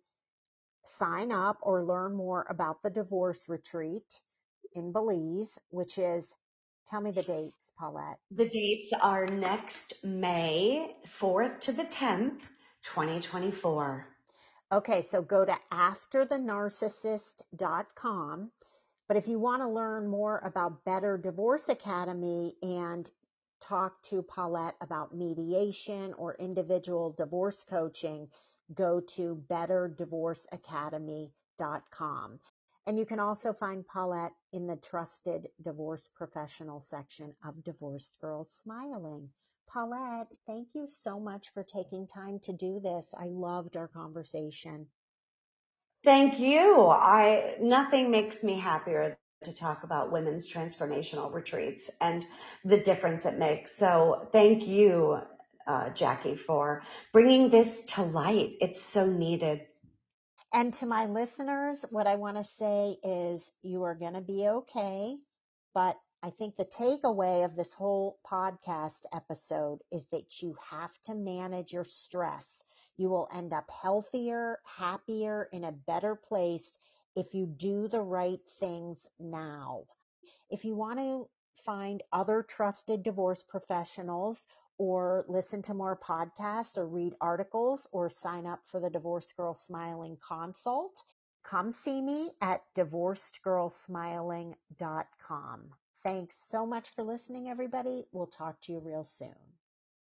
sign 0.86 1.32
up 1.32 1.58
or 1.62 1.84
learn 1.84 2.16
more 2.16 2.46
about 2.50 2.82
the 2.82 2.90
divorce 2.90 3.50
retreat 3.50 4.22
in 4.74 4.92
Belize, 4.92 5.58
which 5.70 5.98
is 5.98 6.34
Tell 6.89 7.02
me 7.02 7.12
the 7.12 7.21
dates, 7.21 7.71
Paulette. 7.78 8.17
The 8.32 8.49
dates 8.49 8.91
are 8.99 9.28
next 9.28 9.93
May 10.04 10.95
4th 11.06 11.60
to 11.62 11.71
the 11.71 11.84
10th, 11.84 12.41
2024. 12.82 14.08
Okay, 14.71 15.04
so 15.04 15.21
go 15.21 15.45
to 15.45 15.56
afterthenarcissist.com. 15.71 18.52
But 19.08 19.17
if 19.17 19.28
you 19.28 19.38
want 19.39 19.62
to 19.62 19.67
learn 19.67 20.08
more 20.08 20.41
about 20.43 20.84
Better 20.84 21.15
Divorce 21.17 21.69
Academy 21.69 22.56
and 22.63 23.12
talk 23.62 24.02
to 24.04 24.23
Paulette 24.23 24.75
about 24.82 25.15
mediation 25.15 26.13
or 26.13 26.34
individual 26.36 27.12
divorce 27.12 27.63
coaching, 27.69 28.30
go 28.73 28.99
to 29.15 29.43
betterdivorceacademy.com. 29.49 32.39
And 32.89 32.97
you 32.97 33.06
can 33.06 33.19
also 33.19 33.54
find 33.54 33.86
Paulette 33.86 34.34
in 34.52 34.65
the 34.65 34.75
trusted 34.78 35.47
divorce 35.62 36.10
professional 36.15 36.82
section 36.82 37.36
of 37.45 37.63
Divorced 37.63 38.17
Girls 38.19 38.52
Smiling. 38.63 39.30
Paulette, 39.71 40.25
thank 40.47 40.69
you 40.73 40.88
so 40.88 41.19
much 41.19 41.49
for 41.54 41.62
taking 41.63 42.08
time 42.08 42.39
to 42.39 42.52
do 42.52 42.80
this. 42.80 43.13
I 43.15 43.25
loved 43.25 43.78
our 43.78 43.89
conversation. 43.89 44.88
Thank 46.04 46.39
you. 46.39 46.88
I, 46.88 47.58
nothing 47.62 48.10
makes 48.10 48.43
me 48.43 48.58
happier 48.58 49.19
to 49.43 49.56
talk 49.56 49.84
about 49.84 50.12
women's 50.12 50.52
transformational 50.52 51.32
retreats 51.32 51.91
and 52.02 52.25
the 52.65 52.80
difference 52.80 53.28
it 53.28 53.38
makes. 53.38 53.78
So 53.78 54.30
thank 54.32 54.67
you, 54.67 55.19
uh, 55.67 55.91
Jackie, 55.91 56.38
for 56.38 56.82
bringing 57.13 57.52
this 57.52 57.84
to 57.93 58.02
light. 58.02 58.56
It's 58.62 58.82
so 58.82 59.06
needed. 59.06 59.62
And 60.54 60.74
to 60.76 60.86
my 60.88 61.06
listeners, 61.06 61.86
what 61.92 62.08
I 62.08 62.16
want 62.16 62.38
to 62.38 62.44
say 62.44 62.98
is 63.04 63.52
you 63.62 63.84
are 63.84 63.96
going 63.96 64.16
to 64.16 64.22
be 64.22 64.48
okay. 64.48 65.18
But 65.74 65.98
I 66.24 66.32
think 66.32 66.58
the 66.58 66.66
takeaway 66.66 67.46
of 67.46 67.56
this 67.56 67.74
whole 67.74 68.20
podcast 68.30 69.06
episode 69.14 69.80
is 69.92 70.08
that 70.08 70.42
you 70.42 70.56
have 70.70 71.00
to 71.04 71.16
manage 71.16 71.72
your 71.72 71.84
stress. 71.84 72.64
You 72.98 73.10
will 73.10 73.30
end 73.32 73.54
up 73.54 73.70
healthier, 73.70 74.60
happier, 74.66 75.50
in 75.52 75.64
a 75.64 75.72
better 75.72 76.16
place 76.16 76.78
if 77.16 77.34
you 77.36 77.46
do 77.46 77.88
the 77.88 78.02
right 78.02 78.42
things 78.60 79.08
now. 79.20 79.84
If 80.50 80.66
you 80.66 80.76
want 80.76 81.00
to 81.00 81.30
find 81.64 82.04
other 82.12 82.44
trusted 82.44 83.04
divorce 83.04 83.44
professionals 83.44 84.44
or 84.80 85.26
listen 85.28 85.62
to 85.62 85.76
more 85.76 85.96
podcasts 85.96 86.76
or 86.78 86.88
read 86.88 87.13
articles 87.22 87.88
or 87.92 88.10
sign 88.10 88.48
up 88.48 88.62
for 88.65 88.80
the 88.80 88.89
Divorced 88.89 89.38
Girl 89.38 89.54
Smiling 89.54 90.18
consult, 90.26 91.04
come 91.44 91.74
see 91.74 92.02
me 92.02 92.32
at 92.42 92.63
divorcedgirlsmiling.com. 92.76 95.60
Thanks 96.02 96.38
so 96.50 96.65
much 96.65 96.89
for 96.92 97.04
listening, 97.04 97.50
everybody. 97.50 98.06
We'll 98.13 98.28
talk 98.28 98.62
to 98.62 98.72
you 98.72 98.80
real 98.80 99.04
soon. 99.04 99.59